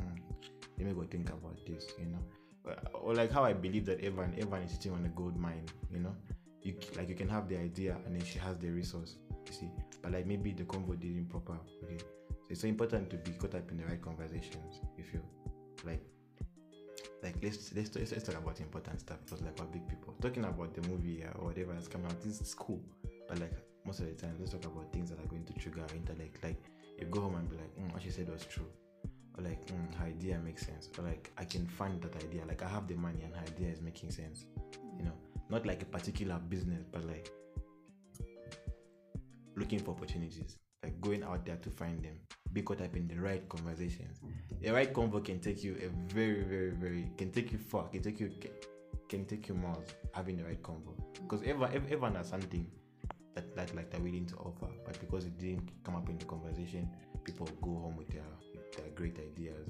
let 0.83 0.95
me 0.95 1.01
go 1.01 1.07
think 1.07 1.29
about 1.29 1.57
this, 1.65 1.93
you 1.99 2.05
know, 2.05 2.73
or, 2.93 3.13
like 3.13 3.31
how 3.31 3.43
I 3.43 3.53
believe 3.53 3.85
that 3.85 4.03
Evan 4.03 4.33
Evan 4.39 4.63
is 4.63 4.71
sitting 4.71 4.93
on 4.93 5.05
a 5.05 5.09
gold 5.09 5.37
mine, 5.37 5.65
you 5.91 5.99
know, 5.99 6.15
you 6.61 6.75
like 6.97 7.09
you 7.09 7.15
can 7.15 7.29
have 7.29 7.47
the 7.47 7.57
idea 7.57 7.97
and 8.05 8.15
then 8.15 8.25
she 8.25 8.39
has 8.39 8.57
the 8.57 8.69
resource, 8.69 9.15
you 9.47 9.53
see, 9.53 9.69
but 10.01 10.11
like 10.11 10.25
maybe 10.25 10.51
the 10.51 10.63
convo 10.63 10.99
didn't 10.99 11.29
proper, 11.29 11.57
okay. 11.83 11.97
So 11.99 12.05
it's 12.49 12.61
so 12.61 12.67
important 12.67 13.09
to 13.11 13.17
be 13.17 13.31
caught 13.31 13.55
up 13.55 13.69
in 13.71 13.77
the 13.77 13.85
right 13.85 14.01
conversations. 14.01 14.81
If 14.97 15.13
you 15.13 15.21
like 15.85 16.01
like 17.23 17.35
let's 17.43 17.73
let's 17.73 17.95
let's, 17.95 18.11
let's 18.11 18.23
talk 18.23 18.37
about 18.37 18.59
important 18.59 18.99
stuff 18.99 19.17
because 19.25 19.41
like 19.41 19.57
we're 19.59 19.65
big 19.65 19.87
people 19.87 20.15
talking 20.21 20.45
about 20.45 20.73
the 20.73 20.87
movie 20.89 21.23
uh, 21.23 21.37
or 21.39 21.47
whatever 21.47 21.73
that's 21.73 21.87
coming 21.87 22.07
out. 22.07 22.19
This 22.21 22.41
is 22.41 22.53
cool, 22.53 22.81
but 23.27 23.39
like 23.39 23.53
most 23.85 23.99
of 23.99 24.05
the 24.05 24.13
time, 24.13 24.35
let's 24.39 24.51
talk 24.51 24.65
about 24.65 24.91
things 24.91 25.09
that 25.09 25.19
are 25.19 25.27
going 25.27 25.45
to 25.45 25.53
trigger 25.53 25.81
our 25.81 25.95
intellect. 25.95 26.43
Like 26.43 26.63
you 26.99 27.05
go 27.05 27.21
home 27.21 27.35
and 27.35 27.49
be 27.49 27.55
like, 27.55 27.75
mm, 27.79 27.91
what 27.93 28.01
she 28.01 28.11
said 28.11 28.29
was 28.29 28.45
true, 28.45 28.67
or 29.37 29.43
like 29.43 29.65
mm, 29.67 29.95
her 29.95 30.05
idea 30.05 30.39
makes 30.43 30.65
sense, 30.65 30.89
or 30.97 31.03
like 31.03 31.31
I 31.37 31.45
can 31.45 31.65
fund 31.65 32.01
that 32.01 32.15
idea. 32.23 32.43
Like 32.47 32.63
I 32.63 32.69
have 32.69 32.87
the 32.87 32.95
money 32.95 33.21
and 33.23 33.35
her 33.35 33.43
idea 33.43 33.69
is 33.69 33.81
making 33.81 34.11
sense. 34.11 34.45
You 34.97 35.05
know, 35.05 35.13
not 35.49 35.65
like 35.65 35.81
a 35.81 35.85
particular 35.85 36.39
business, 36.49 36.85
but 36.91 37.03
like 37.05 37.31
looking 39.55 39.79
for 39.79 39.91
opportunities, 39.91 40.57
like 40.83 40.99
going 41.01 41.23
out 41.23 41.45
there 41.45 41.57
to 41.57 41.69
find 41.69 42.03
them, 42.03 42.15
be 42.53 42.61
caught 42.61 42.81
up 42.81 42.95
in 42.95 43.07
the 43.07 43.15
right 43.15 43.47
conversations. 43.49 44.19
The 44.61 44.71
right 44.71 44.93
convo 44.93 45.23
can 45.23 45.39
take 45.39 45.63
you 45.63 45.75
a 45.83 46.13
very, 46.13 46.43
very, 46.43 46.71
very 46.71 47.11
can 47.17 47.31
take 47.31 47.51
you 47.51 47.57
far, 47.57 47.87
can 47.87 48.01
take 48.01 48.19
you 48.19 48.31
can, 49.09 49.25
take 49.25 49.47
you 49.49 49.55
miles 49.55 49.87
having 50.13 50.37
the 50.37 50.43
right 50.43 50.61
convo. 50.61 50.95
Because 51.21 51.41
everyone, 51.41 51.73
ev- 51.73 51.85
everyone 51.85 52.15
has 52.15 52.29
something 52.29 52.65
that, 53.35 53.55
that 53.55 53.75
like 53.75 53.89
they're 53.91 53.99
willing 54.01 54.25
to 54.27 54.35
offer, 54.37 54.67
but 54.85 54.99
because 54.99 55.25
it 55.25 55.37
didn't 55.37 55.69
come 55.83 55.95
up 55.95 56.09
in 56.09 56.17
the 56.17 56.25
conversation, 56.25 56.89
people 57.23 57.47
go 57.61 57.71
home 57.71 57.97
with 57.97 58.09
their 58.09 58.23
their 58.77 58.89
great 58.95 59.17
ideas 59.19 59.67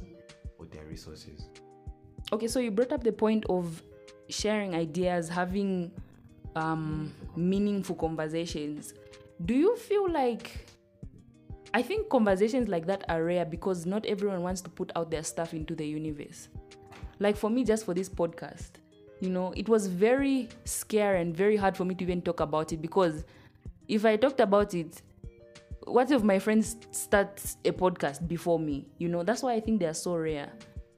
or 0.58 0.66
their 0.66 0.86
resources. 0.86 1.48
Okay, 2.32 2.48
so 2.48 2.60
you 2.60 2.72
brought 2.72 2.92
up 2.92 3.04
the 3.04 3.12
point 3.12 3.46
of 3.50 3.82
sharing 4.30 4.76
ideas, 4.76 5.28
having 5.28 5.92
um, 6.56 7.14
meaningful 7.36 7.96
conversations. 7.96 8.94
Do 9.46 9.54
you 9.54 9.76
feel 9.76 10.10
like 10.10 10.68
I 11.74 11.82
think 11.82 12.10
conversations 12.10 12.68
like 12.68 12.86
that 12.88 13.06
are 13.10 13.24
rare 13.24 13.46
because 13.46 13.86
not 13.86 14.06
everyone 14.06 14.42
wants 14.44 14.62
to 14.62 14.70
put 14.70 14.92
out 14.96 15.10
their 15.10 15.24
stuff 15.24 15.54
into 15.54 15.74
the 15.74 15.88
universe. 15.88 16.50
Like 17.20 17.38
for 17.38 17.50
me, 17.50 17.64
just 17.64 17.86
for 17.86 17.94
this 17.94 18.10
podcast, 18.10 18.72
you 19.22 19.30
know, 19.30 19.54
it 19.56 19.70
was 19.70 19.88
very 19.88 20.50
scary 20.66 21.22
and 21.22 21.36
very 21.36 21.56
hard 21.56 21.78
for 21.78 21.86
me 21.86 21.96
to 21.96 22.04
even 22.04 22.22
talk 22.22 22.42
about 22.42 22.74
it 22.74 22.82
because 22.82 23.24
if 23.88 24.04
I 24.06 24.18
talked 24.18 24.42
about 24.42 24.74
it, 24.74 25.02
what 25.92 26.12
if 26.12 26.24
my 26.24 26.40
friends 26.40 26.78
start 26.92 27.42
a 27.66 27.72
podcast 27.72 28.28
before 28.28 28.60
me? 28.60 28.88
You 28.98 29.10
know, 29.10 29.24
that's 29.24 29.44
why 29.44 29.54
I 29.54 29.60
think 29.60 29.80
they 29.80 29.86
are 29.86 29.94
so 29.94 30.16
rare. 30.16 30.52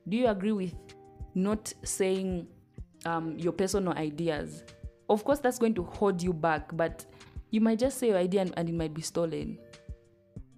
Do 0.08 0.18
you 0.18 0.28
agree 0.28 0.52
with 0.52 0.76
not 1.36 1.74
saying 1.84 2.48
um, 3.06 3.38
your 3.38 3.54
personal 3.54 3.94
ideas? 3.94 4.64
Of 5.10 5.24
course, 5.24 5.40
that's 5.40 5.60
going 5.60 5.74
to 5.76 5.84
hold 5.84 6.22
you 6.22 6.34
back, 6.34 6.76
but 6.76 7.06
you 7.50 7.62
might 7.62 7.80
just 7.80 7.98
say 7.98 8.08
your 8.08 8.18
idea 8.18 8.42
and, 8.42 8.54
and 8.58 8.70
it 8.70 8.76
might 8.76 8.94
be 8.94 9.02
stolen. 9.02 9.58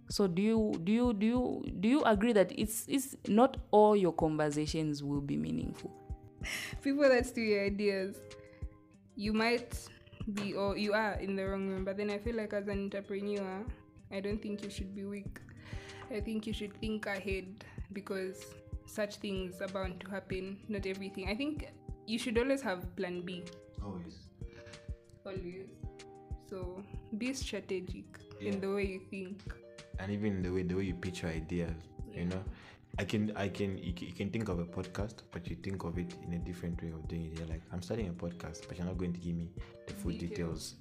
So 0.09 0.27
do 0.27 0.41
you 0.41 0.79
do 0.83 0.91
you 0.91 1.13
do 1.13 1.25
you 1.25 1.65
do 1.79 1.87
you 1.89 2.03
agree 2.03 2.31
that 2.33 2.51
it's 2.57 2.85
it's 2.87 3.15
not 3.27 3.57
all 3.71 3.95
your 3.95 4.13
conversations 4.13 5.03
will 5.03 5.21
be 5.21 5.35
meaningful? 5.35 5.91
People 6.83 7.09
that 7.09 7.25
steal 7.25 7.43
your 7.43 7.65
ideas, 7.65 8.17
you 9.15 9.33
might 9.33 9.75
be 10.33 10.53
or 10.53 10.77
you 10.77 10.93
are 10.93 11.13
in 11.13 11.35
the 11.35 11.43
wrong 11.43 11.67
room. 11.67 11.85
But 11.85 11.97
then 11.97 12.11
I 12.11 12.19
feel 12.19 12.35
like 12.35 12.53
as 12.53 12.67
an 12.67 12.83
entrepreneur, 12.83 13.65
I 14.11 14.19
don't 14.19 14.41
think 14.41 14.63
you 14.63 14.69
should 14.69 14.95
be 14.95 15.03
weak. 15.05 15.39
I 16.11 16.19
think 16.19 16.45
you 16.47 16.53
should 16.53 16.73
think 16.79 17.05
ahead 17.07 17.63
because 17.93 18.45
such 18.85 19.15
things 19.17 19.59
are 19.61 19.67
bound 19.67 19.99
to 20.01 20.09
happen. 20.09 20.57
Not 20.69 20.85
everything. 20.85 21.27
I 21.27 21.35
think 21.35 21.67
you 22.07 22.19
should 22.19 22.37
always 22.37 22.61
have 22.61 22.95
plan 22.95 23.21
B. 23.21 23.43
Always. 23.83 24.19
Always. 25.25 25.67
So 26.49 26.83
be 27.17 27.33
strategic 27.33 28.05
Yeah. 28.39 28.51
in 28.51 28.61
the 28.61 28.71
way 28.73 28.85
you 28.85 28.99
think. 29.09 29.41
and 29.99 30.11
even 30.11 30.41
the 30.43 30.49
way 30.51 30.61
the 30.63 30.75
way 30.75 30.83
you 30.83 30.93
pitch 30.93 31.21
your 31.23 31.31
ideas 31.31 31.83
you 32.13 32.25
know 32.31 32.39
i 32.99 33.03
can 33.11 33.31
i 33.43 33.47
can 33.59 33.77
you, 33.77 33.93
can 33.93 34.07
you 34.09 34.13
can 34.13 34.29
think 34.29 34.49
of 34.53 34.59
a 34.59 34.65
podcast 34.65 35.21
but 35.35 35.47
you 35.49 35.55
think 35.67 35.85
of 35.89 35.97
it 35.97 36.15
in 36.25 36.33
a 36.33 36.39
different 36.47 36.83
way 36.83 36.89
of 36.97 37.07
doing 37.07 37.23
it 37.27 37.37
you're 37.39 37.47
like 37.47 37.61
i'm 37.71 37.81
starting 37.81 38.09
a 38.09 38.15
podcast 38.23 38.67
but 38.67 38.77
you're 38.77 38.85
not 38.89 38.97
going 38.97 39.13
to 39.13 39.21
give 39.27 39.35
me 39.37 39.47
the 39.87 39.93
full 39.93 40.11
details, 40.11 40.27
Details. 40.29 40.75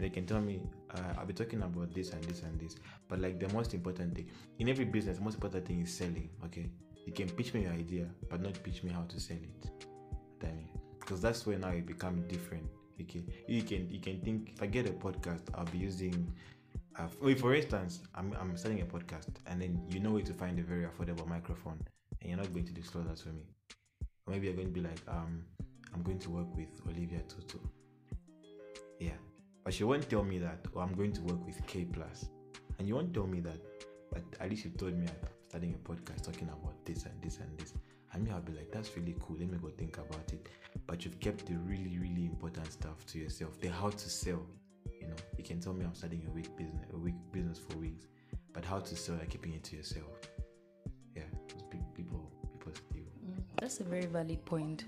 They 0.00 0.10
can 0.10 0.26
tell 0.26 0.40
me 0.40 0.62
uh, 0.94 1.14
i'll 1.18 1.26
be 1.26 1.32
talking 1.32 1.62
about 1.62 1.92
this 1.94 2.10
and 2.12 2.22
this 2.24 2.42
and 2.42 2.58
this 2.60 2.76
but 3.08 3.18
like 3.20 3.38
the 3.38 3.48
most 3.52 3.74
important 3.74 4.14
thing 4.14 4.28
in 4.58 4.68
every 4.68 4.84
business 4.84 5.18
the 5.18 5.24
most 5.24 5.34
important 5.34 5.66
thing 5.66 5.80
is 5.80 5.92
selling 5.92 6.28
okay 6.44 6.68
you 7.06 7.12
can 7.12 7.28
pitch 7.28 7.54
me 7.54 7.62
your 7.62 7.72
idea 7.72 8.06
but 8.28 8.40
not 8.40 8.54
pitch 8.62 8.82
me 8.82 8.90
how 8.90 9.02
to 9.02 9.18
sell 9.20 9.36
it 9.36 9.86
I 10.42 10.46
because 10.98 11.20
that's 11.20 11.46
where 11.46 11.58
now 11.58 11.70
it 11.70 11.86
become 11.86 12.22
different. 12.28 12.64
Okay, 13.00 13.24
you 13.48 13.62
can 13.62 13.90
you 13.90 13.98
can 13.98 14.20
think 14.20 14.52
if 14.54 14.62
I 14.62 14.66
get 14.66 14.86
a 14.86 14.92
podcast, 14.92 15.42
I'll 15.54 15.64
be 15.64 15.78
using. 15.78 16.32
Uh, 16.96 17.06
for 17.34 17.54
instance, 17.54 18.00
I'm 18.14 18.34
I'm 18.40 18.56
starting 18.56 18.82
a 18.82 18.84
podcast, 18.84 19.34
and 19.46 19.60
then 19.60 19.82
you 19.90 20.00
know 20.00 20.12
where 20.12 20.22
to 20.22 20.34
find 20.34 20.58
a 20.58 20.62
very 20.62 20.86
affordable 20.86 21.26
microphone, 21.26 21.80
and 22.20 22.30
you're 22.30 22.38
not 22.38 22.52
going 22.52 22.66
to 22.66 22.72
disclose 22.72 23.06
that 23.06 23.16
to 23.18 23.28
me. 23.30 23.42
Or 24.26 24.34
maybe 24.34 24.46
you're 24.46 24.56
going 24.56 24.68
to 24.68 24.72
be 24.72 24.82
like, 24.82 25.00
um, 25.08 25.42
I'm 25.94 26.02
going 26.02 26.18
to 26.20 26.30
work 26.30 26.54
with 26.54 26.68
Olivia 26.86 27.20
Tutu. 27.20 27.58
But 29.64 29.74
she 29.74 29.84
won't 29.84 30.08
tell 30.08 30.24
me 30.24 30.38
that, 30.38 30.66
or 30.72 30.82
I'm 30.82 30.94
going 30.94 31.12
to 31.12 31.20
work 31.22 31.44
with 31.46 31.64
K 31.66 31.84
Plus, 31.84 32.28
and 32.78 32.88
you 32.88 32.94
won't 32.94 33.12
tell 33.12 33.26
me 33.26 33.40
that. 33.40 33.60
But 34.12 34.22
at 34.40 34.50
least 34.50 34.64
you 34.64 34.70
told 34.72 34.94
me 34.94 35.06
I'm 35.06 35.28
starting 35.48 35.74
a 35.74 35.88
podcast 35.88 36.24
talking 36.24 36.48
about 36.48 36.84
this 36.84 37.04
and 37.04 37.20
this 37.22 37.38
and 37.38 37.58
this. 37.58 37.74
I 38.12 38.18
mean, 38.18 38.32
I'll 38.32 38.40
be 38.40 38.52
like, 38.52 38.72
that's 38.72 38.96
really 38.96 39.14
cool. 39.20 39.36
Let 39.38 39.50
me 39.50 39.58
go 39.58 39.68
think 39.68 39.98
about 39.98 40.32
it. 40.32 40.48
But 40.86 41.04
you've 41.04 41.20
kept 41.20 41.46
the 41.46 41.54
really, 41.58 41.98
really 41.98 42.24
important 42.24 42.72
stuff 42.72 43.06
to 43.06 43.18
yourself. 43.18 43.60
The 43.60 43.68
how 43.68 43.90
to 43.90 44.10
sell. 44.10 44.44
You 45.00 45.06
know, 45.08 45.16
you 45.38 45.44
can 45.44 45.60
tell 45.60 45.72
me 45.72 45.84
I'm 45.84 45.94
starting 45.94 46.26
a 46.26 46.30
week 46.30 46.56
business, 46.56 46.86
a 46.92 46.96
week 46.96 47.14
business 47.32 47.58
for 47.58 47.76
weeks, 47.78 48.06
but 48.52 48.64
how 48.64 48.80
to 48.80 48.96
sell, 48.96 49.16
you're 49.16 49.26
keeping 49.26 49.52
it 49.54 49.62
to 49.64 49.76
yourself. 49.76 50.08
Yeah, 51.14 51.22
pe- 51.70 51.78
people, 51.94 52.32
people 52.52 52.72
steal. 52.74 53.04
That's 53.60 53.80
a 53.80 53.84
very 53.84 54.06
valid 54.06 54.44
point. 54.44 54.84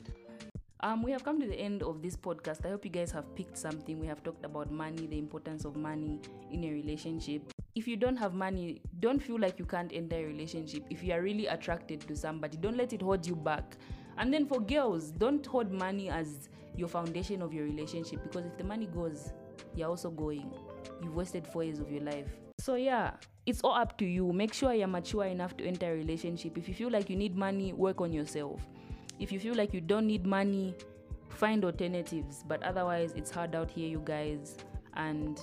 Um, 0.85 1.01
we 1.01 1.13
have 1.13 1.23
come 1.23 1.41
to 1.41 1.47
the 1.47 1.55
end 1.55 1.85
of 1.85 2.03
this 2.03 2.17
podcast. 2.17 2.67
I 2.67 2.71
hope 2.71 2.85
you 2.85 2.91
guys 2.91 3.13
have 3.13 3.33
picked 3.37 3.57
something. 3.57 4.01
We 4.01 4.09
have 4.09 4.25
talked 4.25 4.45
about 4.45 4.73
money, 4.73 5.07
the 5.07 5.17
importance 5.17 5.65
of 5.65 5.77
money 5.77 6.21
in 6.51 6.65
a 6.65 6.71
relationship. 6.73 7.53
If 7.77 7.87
you 7.87 7.97
don't 7.97 8.17
have 8.17 8.35
money, 8.35 8.81
don't 8.99 9.23
feel 9.23 9.39
like 9.39 9.61
you 9.61 9.65
can't 9.65 9.93
enter 9.95 10.17
a 10.17 10.25
relationship. 10.25 10.83
If 10.91 11.05
you 11.05 11.13
are 11.13 11.23
really 11.23 11.47
attracted 11.47 12.01
to 12.09 12.17
somebody, 12.17 12.57
don't 12.57 12.77
let 12.77 12.93
it 12.93 13.01
hold 13.01 13.25
you 13.25 13.37
back. 13.37 13.77
And 14.19 14.35
then 14.35 14.45
for 14.45 14.61
girls, 14.61 15.13
don't 15.13 15.47
hold 15.47 15.71
money 15.71 16.11
as 16.11 16.49
your 16.77 16.89
foundation 16.89 17.43
of 17.43 17.53
your 17.53 17.65
relationship 17.65 18.21
because 18.25 18.45
if 18.45 18.59
the 18.59 18.65
money 18.65 18.87
goes, 18.87 19.33
you're 19.77 19.89
also 19.89 20.11
going. 20.11 20.53
You've 21.01 21.15
wasted 21.15 21.47
four 21.47 21.63
years 21.63 21.79
of 21.79 21.93
your 21.93 22.03
life. 22.03 22.27
So 22.59 22.75
yeah, 22.75 23.13
it's 23.47 23.61
all 23.63 23.75
up 23.77 23.97
to 23.99 24.05
you. 24.05 24.33
Make 24.33 24.53
sure 24.53 24.75
you're 24.75 24.89
mature 24.89 25.27
enough 25.27 25.57
to 25.59 25.65
enter 25.65 25.93
a 25.93 25.95
relationship. 25.95 26.59
If 26.59 26.69
you 26.69 26.75
feel 26.75 26.91
like 26.91 27.09
you 27.09 27.15
need 27.15 27.37
money, 27.37 27.73
work 27.73 28.01
on 28.01 28.13
yourself. 28.13 28.61
If 29.23 29.31
you 29.31 29.39
feel 29.39 29.55
like 29.55 29.73
you 29.73 29.81
don't 29.81 30.09
need 30.09 30.27
money, 30.27 30.75
find 31.29 31.65
alternatives. 31.65 32.45
But 32.47 32.61
otherwise, 32.65 33.13
it's 33.15 33.31
hard 33.31 33.55
out 33.55 33.71
here, 33.71 33.89
you 33.89 34.03
guys. 34.05 34.57
And 34.95 35.41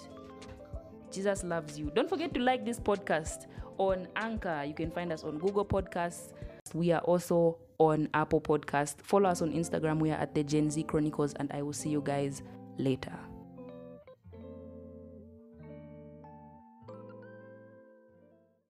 Jesus 1.12 1.46
loves 1.46 1.80
you. 1.80 1.90
Don't 1.96 2.10
forget 2.10 2.34
to 2.34 2.42
like 2.42 2.66
this 2.66 2.78
podcast 2.78 3.48
on 3.78 4.10
Anchor. 4.18 4.66
You 4.68 4.74
can 4.74 4.92
find 4.92 5.14
us 5.14 5.24
on 5.24 5.38
Google 5.38 5.64
Podcasts. 5.64 6.34
We 6.74 6.92
are 6.92 7.00
also 7.02 7.58
on 7.78 8.10
Apple 8.14 8.42
Podcast. 8.42 9.02
Follow 9.02 9.30
us 9.30 9.42
on 9.42 9.54
Instagram. 9.54 10.00
We 10.00 10.12
are 10.12 10.20
at 10.20 10.36
the 10.36 10.44
Gen 10.44 10.70
Z 10.70 10.84
Chronicles, 10.84 11.34
and 11.36 11.50
I 11.54 11.62
will 11.62 11.72
see 11.72 11.90
you 11.90 12.02
guys 12.02 12.44
later. 12.78 13.18